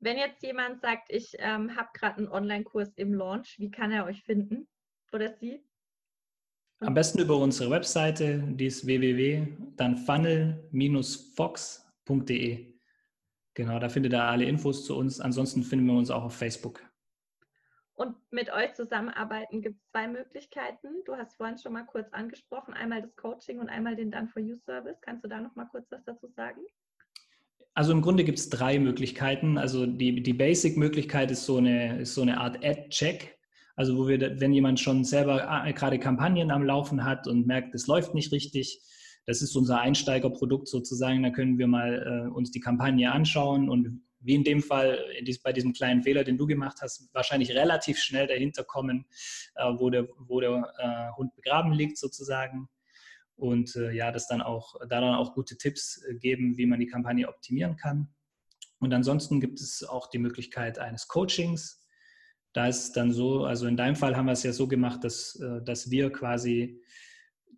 Wenn 0.00 0.16
jetzt 0.16 0.42
jemand 0.42 0.80
sagt, 0.80 1.10
ich 1.10 1.34
ähm, 1.38 1.76
habe 1.76 1.88
gerade 1.92 2.18
einen 2.18 2.28
Online-Kurs 2.28 2.94
im 2.94 3.14
Launch, 3.14 3.58
wie 3.58 3.70
kann 3.70 3.90
er 3.90 4.04
euch 4.04 4.22
finden 4.22 4.68
oder 5.12 5.34
sie? 5.34 5.60
Am 6.80 6.94
besten 6.94 7.18
über 7.18 7.36
unsere 7.36 7.70
Webseite, 7.70 8.40
die 8.46 8.66
ist 8.66 8.86
www, 8.86 9.48
dann 9.76 9.96
funnel-fox.de. 9.96 12.74
Genau, 13.54 13.78
da 13.80 13.88
findet 13.88 14.12
ihr 14.12 14.22
alle 14.22 14.44
Infos 14.44 14.84
zu 14.84 14.96
uns. 14.96 15.20
Ansonsten 15.20 15.64
finden 15.64 15.86
wir 15.86 15.94
uns 15.94 16.12
auch 16.12 16.22
auf 16.22 16.36
Facebook. 16.36 16.80
Und 17.94 18.14
mit 18.30 18.52
euch 18.52 18.74
zusammenarbeiten 18.74 19.60
gibt 19.60 19.80
es 19.80 19.90
zwei 19.90 20.06
Möglichkeiten. 20.06 21.02
Du 21.04 21.16
hast 21.16 21.36
vorhin 21.36 21.58
schon 21.58 21.72
mal 21.72 21.84
kurz 21.84 22.12
angesprochen, 22.12 22.74
einmal 22.74 23.02
das 23.02 23.16
Coaching 23.16 23.58
und 23.58 23.68
einmal 23.68 23.96
den 23.96 24.12
Done 24.12 24.28
for 24.28 24.40
You 24.40 24.54
Service. 24.58 25.00
Kannst 25.00 25.24
du 25.24 25.28
da 25.28 25.40
noch 25.40 25.56
mal 25.56 25.64
kurz 25.64 25.90
was 25.90 26.04
dazu 26.04 26.28
sagen? 26.28 26.60
Also 27.74 27.92
im 27.92 28.02
Grunde 28.02 28.24
gibt 28.24 28.38
es 28.38 28.48
drei 28.48 28.78
Möglichkeiten. 28.78 29.56
Also 29.56 29.86
die, 29.86 30.22
die 30.22 30.32
Basic-Möglichkeit 30.32 31.30
ist 31.30 31.46
so 31.46 31.58
eine, 31.58 32.00
ist 32.00 32.14
so 32.14 32.22
eine 32.22 32.40
Art 32.40 32.64
Ad-Check. 32.64 33.38
Also 33.76 33.96
wo 33.96 34.08
wir, 34.08 34.40
wenn 34.40 34.52
jemand 34.52 34.80
schon 34.80 35.04
selber 35.04 35.48
ah, 35.48 35.70
gerade 35.70 36.00
Kampagnen 36.00 36.50
am 36.50 36.64
Laufen 36.64 37.04
hat 37.04 37.28
und 37.28 37.46
merkt, 37.46 37.74
es 37.76 37.86
läuft 37.86 38.14
nicht 38.14 38.32
richtig, 38.32 38.80
das 39.26 39.40
ist 39.40 39.54
unser 39.54 39.80
Einsteigerprodukt 39.80 40.66
sozusagen, 40.66 41.22
da 41.22 41.30
können 41.30 41.58
wir 41.58 41.68
mal 41.68 42.26
äh, 42.26 42.34
uns 42.34 42.50
die 42.50 42.58
Kampagne 42.58 43.12
anschauen 43.12 43.68
und 43.68 44.02
wie 44.20 44.34
in 44.34 44.42
dem 44.42 44.62
Fall, 44.62 44.98
dies, 45.22 45.40
bei 45.40 45.52
diesem 45.52 45.72
kleinen 45.72 46.02
Fehler, 46.02 46.24
den 46.24 46.38
du 46.38 46.46
gemacht 46.46 46.78
hast, 46.80 47.08
wahrscheinlich 47.14 47.52
relativ 47.52 47.98
schnell 47.98 48.26
dahinter 48.26 48.64
kommen, 48.64 49.06
äh, 49.54 49.72
wo 49.76 49.90
der, 49.90 50.08
wo 50.18 50.40
der 50.40 50.72
äh, 50.78 51.16
Hund 51.16 51.34
begraben 51.36 51.72
liegt 51.72 51.98
sozusagen 51.98 52.68
und 53.38 53.76
äh, 53.76 53.92
ja, 53.92 54.10
das 54.10 54.26
dann 54.26 54.42
auch, 54.42 54.74
da 54.80 55.00
dann 55.00 55.14
auch 55.14 55.34
gute 55.34 55.56
Tipps 55.56 56.02
äh, 56.02 56.14
geben, 56.16 56.58
wie 56.58 56.66
man 56.66 56.80
die 56.80 56.86
Kampagne 56.86 57.28
optimieren 57.28 57.76
kann. 57.76 58.08
Und 58.80 58.92
ansonsten 58.92 59.40
gibt 59.40 59.60
es 59.60 59.84
auch 59.84 60.08
die 60.10 60.18
Möglichkeit 60.18 60.78
eines 60.78 61.08
Coachings. 61.08 61.84
Da 62.52 62.66
ist 62.66 62.92
dann 62.92 63.12
so, 63.12 63.44
also 63.44 63.66
in 63.66 63.76
deinem 63.76 63.96
Fall 63.96 64.16
haben 64.16 64.26
wir 64.26 64.32
es 64.32 64.42
ja 64.42 64.52
so 64.52 64.66
gemacht, 64.66 65.04
dass, 65.04 65.36
äh, 65.36 65.62
dass 65.62 65.90
wir 65.90 66.10
quasi 66.10 66.82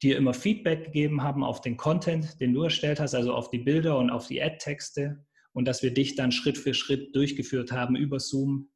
dir 0.03 0.17
immer 0.17 0.35
Feedback 0.35 0.85
gegeben 0.85 1.23
haben 1.23 1.43
auf 1.43 1.61
den 1.61 1.77
Content, 1.77 2.41
den 2.41 2.53
du 2.53 2.63
erstellt 2.63 3.01
hast, 3.01 3.15
also 3.15 3.35
auf 3.35 3.51
die 3.51 3.59
Bilder 3.59 3.99
und 3.99 4.11
auf 4.11 4.27
die 4.27 4.43
Ad-Texte 4.43 5.25
und 5.53 5.67
dass 5.67 5.83
wir 5.83 5.93
dich 5.93 6.15
dann 6.15 6.33
Schritt 6.33 6.59
für 6.59 6.75
Schritt 6.75 7.15
durchgeführt 7.15 7.73
haben 7.73 7.97
über 7.97 8.21
Zoom, 8.21 8.71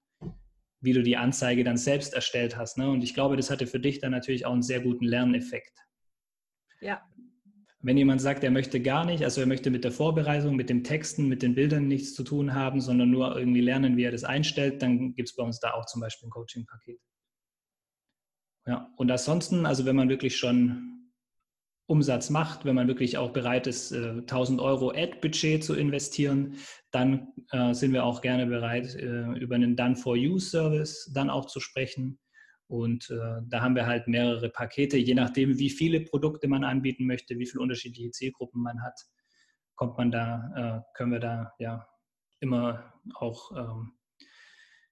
wie 0.80 0.92
du 0.92 1.02
die 1.02 1.16
Anzeige 1.16 1.64
dann 1.64 1.76
selbst 1.76 2.14
erstellt 2.14 2.56
hast. 2.56 2.78
Ne? 2.78 2.90
Und 2.90 3.02
ich 3.02 3.14
glaube, 3.14 3.36
das 3.36 3.50
hatte 3.50 3.66
für 3.66 3.80
dich 3.80 4.00
dann 4.00 4.12
natürlich 4.12 4.44
auch 4.44 4.52
einen 4.52 4.62
sehr 4.62 4.80
guten 4.80 5.04
Lerneffekt. 5.04 5.83
Ja. 6.80 7.02
Wenn 7.80 7.98
jemand 7.98 8.20
sagt, 8.22 8.42
er 8.44 8.50
möchte 8.50 8.80
gar 8.80 9.04
nicht, 9.04 9.24
also 9.24 9.42
er 9.42 9.46
möchte 9.46 9.70
mit 9.70 9.84
der 9.84 9.92
Vorbereitung, 9.92 10.56
mit 10.56 10.70
dem 10.70 10.84
Texten, 10.84 11.28
mit 11.28 11.42
den 11.42 11.54
Bildern 11.54 11.86
nichts 11.86 12.14
zu 12.14 12.24
tun 12.24 12.54
haben, 12.54 12.80
sondern 12.80 13.10
nur 13.10 13.36
irgendwie 13.36 13.60
lernen, 13.60 13.96
wie 13.96 14.04
er 14.04 14.12
das 14.12 14.24
einstellt, 14.24 14.80
dann 14.80 15.14
gibt 15.14 15.28
es 15.28 15.36
bei 15.36 15.42
uns 15.42 15.60
da 15.60 15.74
auch 15.74 15.84
zum 15.84 16.00
Beispiel 16.00 16.28
ein 16.28 16.30
Coaching-Paket. 16.30 16.98
Ja, 18.66 18.90
und 18.96 19.10
ansonsten, 19.10 19.66
also 19.66 19.84
wenn 19.84 19.96
man 19.96 20.08
wirklich 20.08 20.38
schon 20.38 20.94
Umsatz 21.86 22.30
macht, 22.30 22.64
wenn 22.64 22.74
man 22.74 22.88
wirklich 22.88 23.18
auch 23.18 23.30
bereit 23.30 23.66
ist, 23.66 23.92
1000 23.92 24.58
äh, 24.58 24.62
Euro 24.62 24.90
Ad-Budget 24.90 25.62
zu 25.62 25.74
investieren, 25.74 26.56
dann 26.90 27.28
äh, 27.50 27.74
sind 27.74 27.92
wir 27.92 28.04
auch 28.04 28.22
gerne 28.22 28.46
bereit, 28.46 28.94
äh, 28.94 29.32
über 29.38 29.56
einen 29.56 29.76
Done-for-You-Service 29.76 31.10
dann 31.12 31.28
auch 31.28 31.44
zu 31.44 31.60
sprechen. 31.60 32.18
Und 32.66 33.10
äh, 33.10 33.42
da 33.46 33.60
haben 33.60 33.74
wir 33.74 33.86
halt 33.86 34.08
mehrere 34.08 34.48
Pakete, 34.48 34.96
je 34.96 35.14
nachdem, 35.14 35.58
wie 35.58 35.70
viele 35.70 36.00
Produkte 36.00 36.48
man 36.48 36.64
anbieten 36.64 37.06
möchte, 37.06 37.38
wie 37.38 37.46
viele 37.46 37.62
unterschiedliche 37.62 38.10
Zielgruppen 38.10 38.62
man 38.62 38.82
hat, 38.82 38.98
kommt 39.76 39.98
man 39.98 40.10
da, 40.10 40.84
äh, 40.84 40.96
können 40.96 41.12
wir 41.12 41.20
da 41.20 41.52
ja 41.58 41.86
immer 42.40 43.00
auch, 43.14 43.52
ähm, 43.52 43.98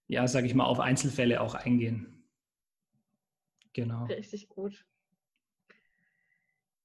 ja, 0.07 0.27
sage 0.27 0.47
ich 0.47 0.55
mal, 0.55 0.65
auf 0.65 0.81
Einzelfälle 0.81 1.41
auch 1.41 1.55
eingehen. 1.55 2.29
Genau. 3.73 4.05
Richtig 4.05 4.49
gut. 4.49 4.85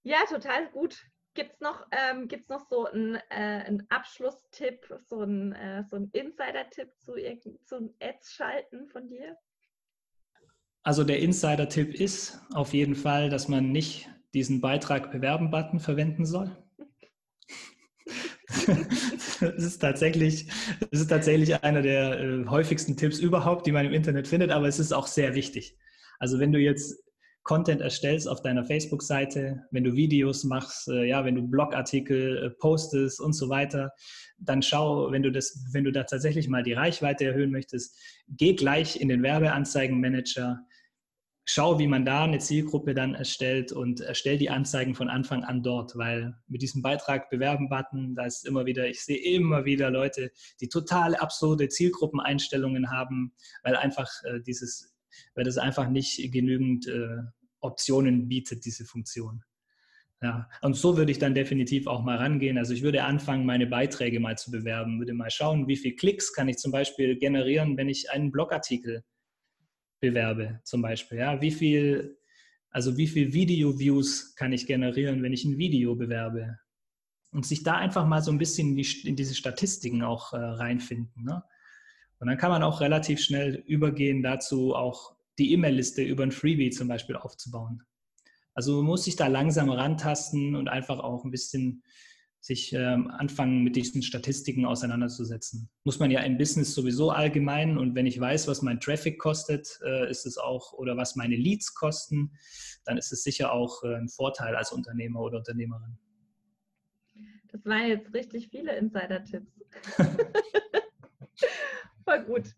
Ja, 0.04 0.20
total 0.30 0.70
gut. 0.72 1.06
Gibt 1.34 1.54
es 1.54 1.60
noch, 1.60 1.86
ähm, 1.92 2.30
noch 2.48 2.68
so 2.68 2.86
einen, 2.86 3.16
äh, 3.30 3.64
einen 3.66 3.86
Abschlusstipp, 3.90 4.88
so 5.06 5.20
einen, 5.20 5.52
äh, 5.52 5.84
so 5.84 5.98
einen 5.98 6.10
Insider-Tipp 6.12 6.94
zu, 6.98 7.14
zu 7.64 7.94
Ads 8.00 8.34
schalten 8.34 8.88
von 8.88 9.10
dir? 9.10 9.38
Also 10.84 11.04
der 11.04 11.20
Insider-Tipp 11.20 11.94
ist 11.94 12.40
auf 12.54 12.74
jeden 12.74 12.96
Fall, 12.96 13.30
dass 13.30 13.48
man 13.48 13.72
nicht 13.72 14.10
diesen 14.34 14.62
Beitrag 14.62 15.12
bewerben-Button 15.12 15.80
verwenden 15.80 16.26
soll. 16.26 16.56
das 18.48 19.64
ist 19.64 19.80
tatsächlich, 19.80 20.48
das 20.80 21.02
ist 21.02 21.08
tatsächlich 21.10 21.64
einer 21.64 21.82
der 21.82 22.20
äh, 22.20 22.46
häufigsten 22.46 22.96
Tipps 22.96 23.20
überhaupt, 23.20 23.68
die 23.68 23.72
man 23.72 23.86
im 23.86 23.94
Internet 23.94 24.28
findet, 24.28 24.52
aber 24.52 24.68
es 24.68 24.80
ist 24.80 24.94
auch 24.94 25.08
sehr 25.08 25.36
wichtig. 25.36 25.78
Also 26.20 26.40
wenn 26.40 26.52
du 26.52 26.60
jetzt 26.60 27.04
Content 27.48 27.80
erstellst 27.80 28.28
auf 28.28 28.42
deiner 28.42 28.66
Facebook-Seite, 28.66 29.64
wenn 29.72 29.86
du 29.86 29.94
Videos 29.96 30.44
machst, 30.44 30.90
äh, 30.90 31.06
ja, 31.06 31.24
wenn 31.24 31.36
du 31.36 31.48
Blogartikel 31.48 32.46
äh, 32.46 32.50
postest 32.50 33.22
und 33.22 33.34
so 33.34 33.48
weiter, 33.48 33.92
dann 34.38 34.62
schau, 34.62 35.12
wenn 35.12 35.24
du 35.24 35.32
das, 35.32 35.66
wenn 35.72 35.86
du 35.86 35.92
da 35.92 36.04
tatsächlich 36.04 36.50
mal 36.50 36.62
die 36.62 36.74
Reichweite 36.74 37.24
erhöhen 37.26 37.52
möchtest, 37.52 37.98
geh 38.28 38.54
gleich 38.54 39.00
in 39.00 39.08
den 39.08 39.24
Werbeanzeigenmanager, 39.24 40.60
schau, 41.50 41.80
wie 41.80 41.88
man 41.88 42.04
da 42.04 42.26
eine 42.26 42.40
Zielgruppe 42.40 42.94
dann 42.94 43.16
erstellt 43.16 43.72
und 43.72 44.02
erstell 44.02 44.38
die 44.38 44.50
Anzeigen 44.50 44.96
von 44.96 45.10
Anfang 45.10 45.46
an 45.46 45.64
dort, 45.64 45.98
weil 45.98 46.36
mit 46.48 46.62
diesem 46.62 46.82
Beitrag 46.82 47.30
bewerben-Button, 47.30 48.16
da 48.16 48.26
ist 48.26 48.46
immer 48.46 48.66
wieder, 48.66 48.88
ich 48.88 49.04
sehe 49.04 49.18
immer 49.18 49.64
wieder 49.64 49.90
Leute, 49.90 50.32
die 50.60 50.68
total 50.68 51.16
absurde 51.16 51.70
Zielgruppeneinstellungen 51.70 52.92
haben, 52.92 53.34
weil 53.64 53.78
einfach 53.78 54.10
äh, 54.26 54.42
dieses, 54.42 54.94
weil 55.36 55.46
das 55.46 55.58
einfach 55.58 55.90
nicht 55.90 56.32
genügend 56.34 56.86
äh, 56.88 57.20
Optionen 57.62 58.28
bietet, 58.28 58.66
diese 58.66 58.84
Funktion. 58.84 59.42
Ja, 60.22 60.50
und 60.62 60.76
so 60.76 60.98
würde 60.98 61.12
ich 61.12 61.20
dann 61.20 61.34
definitiv 61.34 61.88
auch 61.88 62.04
mal 62.04 62.18
rangehen. 62.18 62.58
Also 62.58 62.74
ich 62.74 62.82
würde 62.82 63.04
anfangen, 63.04 63.46
meine 63.46 63.68
Beiträge 63.68 64.20
mal 64.20 64.38
zu 64.38 64.52
bewerben, 64.52 65.00
würde 65.00 65.14
mal 65.14 65.30
schauen, 65.30 65.68
wie 65.68 65.78
viele 65.78 65.96
Klicks 65.96 66.34
kann 66.34 66.50
ich 66.50 66.58
zum 66.58 66.72
Beispiel 66.74 67.18
generieren, 67.18 67.78
wenn 67.78 67.88
ich 67.88 68.12
einen 68.12 68.32
Blogartikel 68.32 69.06
bewerbe, 70.00 70.60
zum 70.64 70.82
Beispiel. 70.82 71.20
Ja, 71.20 71.42
wie 71.42 71.52
viel, 71.52 72.18
also 72.70 72.98
wie 72.98 73.08
viel 73.08 73.34
Video-Views 73.34 74.36
kann 74.36 74.54
ich 74.54 74.68
generieren, 74.68 75.24
wenn 75.24 75.34
ich 75.34 75.46
ein 75.46 75.58
Video 75.58 75.96
bewerbe? 75.96 76.60
Und 77.32 77.46
sich 77.46 77.64
da 77.64 77.76
einfach 77.76 78.06
mal 78.06 78.22
so 78.22 78.32
ein 78.32 78.38
bisschen 78.38 78.70
in, 78.70 78.76
die, 78.76 79.08
in 79.08 79.16
diese 79.16 79.36
Statistiken 79.36 80.02
auch 80.04 80.34
äh, 80.34 80.38
reinfinden. 80.38 81.24
Ne? 81.24 81.44
Und 82.20 82.28
dann 82.28 82.38
kann 82.38 82.52
man 82.52 82.64
auch 82.64 82.82
relativ 82.82 83.22
schnell 83.22 83.56
übergehen 83.68 84.24
dazu, 84.24 84.74
auch 84.74 85.16
die 85.38 85.52
E-Mail-Liste 85.54 86.02
über 86.02 86.24
ein 86.24 86.32
Freebie 86.32 86.72
zum 86.72 86.88
Beispiel 86.88 87.16
aufzubauen. 87.16 87.84
Also 88.54 88.78
man 88.78 88.86
muss 88.86 89.04
sich 89.04 89.16
da 89.16 89.28
langsam 89.28 89.70
rantasten 89.70 90.56
und 90.56 90.68
einfach 90.68 91.00
auch 91.00 91.24
ein 91.24 91.32
bisschen 91.32 91.84
sich 92.40 92.74
ähm, 92.74 93.10
anfangen, 93.10 93.64
mit 93.64 93.76
diesen 93.76 94.02
Statistiken 94.02 94.66
auseinanderzusetzen. 94.66 95.70
Muss 95.84 96.00
man 96.00 96.12
ja 96.12 96.22
im 96.22 96.38
Business 96.38 96.74
sowieso 96.74 97.12
allgemein 97.12 97.78
und 97.78 97.96
wenn 97.96 98.06
ich 98.06 98.20
weiß, 98.20 98.48
was 98.48 98.62
mein 98.62 98.80
Traffic 98.80 99.20
kostet, 99.20 99.80
äh, 99.84 100.10
ist 100.10 100.26
es 100.26 100.38
auch, 100.38 100.74
oder 100.74 100.96
was 100.98 101.16
meine 101.16 101.36
Leads 101.36 101.74
kosten, 101.74 102.32
dann 102.86 102.98
ist 102.98 103.12
es 103.12 103.24
sicher 103.24 103.52
auch 103.52 103.84
äh, 103.84 103.96
ein 103.96 104.08
Vorteil 104.08 104.56
als 104.56 104.72
Unternehmer 104.72 105.22
oder 105.22 105.40
Unternehmerin. 105.40 105.98
Das 107.52 107.66
waren 107.66 107.88
jetzt 107.88 108.14
richtig 108.14 108.50
viele 108.50 108.76
Insider-Tipps. 108.78 109.52
Voll 112.06 112.24
gut. 112.26 112.56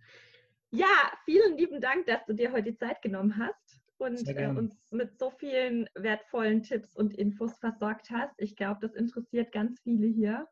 Ja, 0.72 1.12
vielen 1.26 1.58
lieben 1.58 1.82
Dank, 1.82 2.06
dass 2.06 2.26
du 2.28 2.34
dir 2.34 2.52
heute 2.52 2.72
die 2.72 2.78
Zeit 2.78 3.02
genommen 3.02 3.38
hast 3.38 3.69
und 4.00 4.28
äh, 4.28 4.48
uns 4.48 4.76
mit 4.92 5.18
so 5.20 5.30
vielen 5.30 5.90
wertvollen 5.96 6.64
Tipps 6.64 6.96
und 6.96 7.14
Infos 7.14 7.58
versorgt 7.58 8.10
hast. 8.12 8.34
Ich 8.38 8.56
glaube, 8.56 8.80
das 8.82 8.96
interessiert 8.96 9.52
ganz 9.52 9.80
viele 9.82 10.08
hier, 10.08 10.48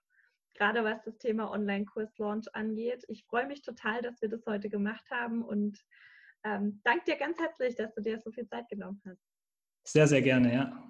gerade 0.53 0.83
was 0.83 1.03
das 1.03 1.17
Thema 1.17 1.51
Online-Kurs-Launch 1.51 2.53
angeht. 2.53 3.05
Ich 3.07 3.23
freue 3.25 3.47
mich 3.47 3.61
total, 3.61 4.01
dass 4.01 4.21
wir 4.21 4.29
das 4.29 4.45
heute 4.45 4.69
gemacht 4.69 5.05
haben 5.09 5.43
und 5.43 5.79
ähm, 6.43 6.81
danke 6.83 7.05
dir 7.05 7.17
ganz 7.17 7.39
herzlich, 7.39 7.75
dass 7.75 7.93
du 7.93 8.01
dir 8.01 8.21
so 8.23 8.31
viel 8.31 8.47
Zeit 8.47 8.69
genommen 8.69 9.01
hast. 9.05 9.21
Sehr, 9.83 10.07
sehr 10.07 10.21
gerne, 10.21 10.53
ja. 10.53 10.83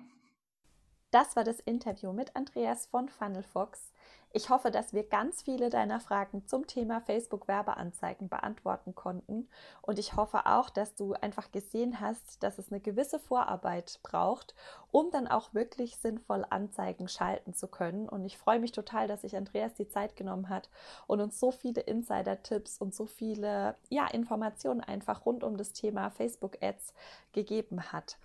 Das 1.11 1.35
war 1.35 1.43
das 1.43 1.59
Interview 1.61 2.11
mit 2.11 2.35
Andreas 2.35 2.87
von 2.87 3.07
FunnelFox. 3.07 3.93
Ich 4.33 4.49
hoffe, 4.49 4.71
dass 4.71 4.93
wir 4.93 5.03
ganz 5.03 5.41
viele 5.41 5.69
deiner 5.69 5.99
Fragen 5.99 6.45
zum 6.45 6.67
Thema 6.67 6.99
Facebook-Werbeanzeigen 7.01 8.27
beantworten 8.27 8.93
konnten. 8.93 9.47
Und 9.81 9.99
ich 9.99 10.15
hoffe 10.15 10.45
auch, 10.45 10.69
dass 10.69 10.95
du 10.95 11.13
einfach 11.13 11.51
gesehen 11.51 12.01
hast, 12.01 12.43
dass 12.43 12.59
es 12.59 12.69
eine 12.71 12.81
gewisse 12.81 13.19
Vorarbeit 13.19 13.99
braucht, 14.03 14.53
um 14.91 15.09
dann 15.11 15.27
auch 15.27 15.53
wirklich 15.53 15.97
sinnvoll 15.97 16.45
Anzeigen 16.49 17.07
schalten 17.07 17.53
zu 17.53 17.67
können. 17.67 18.09
Und 18.09 18.25
ich 18.25 18.37
freue 18.37 18.59
mich 18.59 18.73
total, 18.73 19.07
dass 19.07 19.21
sich 19.21 19.35
Andreas 19.37 19.73
die 19.75 19.87
Zeit 19.87 20.15
genommen 20.17 20.49
hat 20.49 20.69
und 21.07 21.21
uns 21.21 21.39
so 21.39 21.51
viele 21.51 21.81
Insider-Tipps 21.81 22.79
und 22.79 22.93
so 22.93 23.05
viele 23.05 23.75
ja, 23.89 24.07
Informationen 24.07 24.81
einfach 24.81 25.25
rund 25.25 25.43
um 25.43 25.55
das 25.55 25.71
Thema 25.71 26.09
Facebook-Ads 26.11 26.93
gegeben 27.31 27.93
hat. 27.93 28.17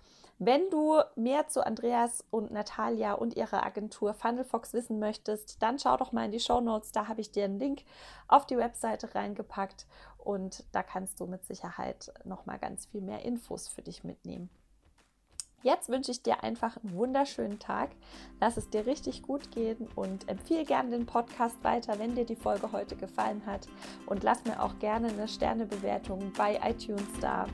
Wenn 0.45 0.69
du 0.69 0.99
mehr 1.15 1.47
zu 1.47 1.65
Andreas 1.65 2.25
und 2.29 2.51
Natalia 2.51 3.13
und 3.13 3.37
ihrer 3.37 3.65
Agentur 3.65 4.13
FunnelFox 4.13 4.73
wissen 4.73 4.99
möchtest, 4.99 5.63
dann 5.63 5.79
schau 5.79 5.95
doch 5.95 6.11
mal 6.11 6.25
in 6.25 6.31
die 6.31 6.41
Show 6.41 6.59
Notes. 6.59 6.91
Da 6.91 7.07
habe 7.07 7.21
ich 7.21 7.31
dir 7.31 7.45
einen 7.45 7.59
Link 7.59 7.83
auf 8.27 8.45
die 8.45 8.57
Webseite 8.57 9.15
reingepackt 9.15 9.87
und 10.17 10.65
da 10.73 10.83
kannst 10.83 11.21
du 11.21 11.27
mit 11.27 11.45
Sicherheit 11.45 12.11
noch 12.25 12.45
mal 12.45 12.59
ganz 12.59 12.87
viel 12.87 12.99
mehr 12.99 13.23
Infos 13.23 13.69
für 13.69 13.83
dich 13.83 14.03
mitnehmen. 14.03 14.49
Jetzt 15.63 15.87
wünsche 15.87 16.11
ich 16.11 16.21
dir 16.21 16.43
einfach 16.43 16.77
einen 16.77 16.93
wunderschönen 16.95 17.57
Tag. 17.57 17.91
Lass 18.41 18.57
es 18.57 18.69
dir 18.69 18.85
richtig 18.85 19.23
gut 19.23 19.49
gehen 19.51 19.87
und 19.95 20.27
empfehle 20.27 20.65
gerne 20.65 20.91
den 20.91 21.05
Podcast 21.05 21.63
weiter, 21.63 21.97
wenn 21.97 22.15
dir 22.15 22.25
die 22.25 22.35
Folge 22.35 22.71
heute 22.73 22.97
gefallen 22.97 23.41
hat. 23.45 23.67
Und 24.05 24.23
lass 24.23 24.43
mir 24.43 24.61
auch 24.61 24.77
gerne 24.79 25.07
eine 25.07 25.27
Sternebewertung 25.27 26.33
bei 26.37 26.59
iTunes 26.63 27.03
da. 27.21 27.47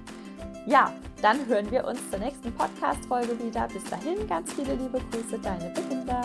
Ja, 0.66 0.92
dann 1.22 1.46
hören 1.46 1.70
wir 1.70 1.86
uns 1.86 2.10
zur 2.10 2.20
nächsten 2.20 2.52
Podcast-Folge 2.54 3.40
wieder. 3.44 3.68
Bis 3.68 3.84
dahin, 3.84 4.28
ganz 4.28 4.54
viele 4.54 4.74
liebe 4.74 5.00
Grüße, 5.12 5.38
deine 5.38 5.70
Belinda. 5.70 6.22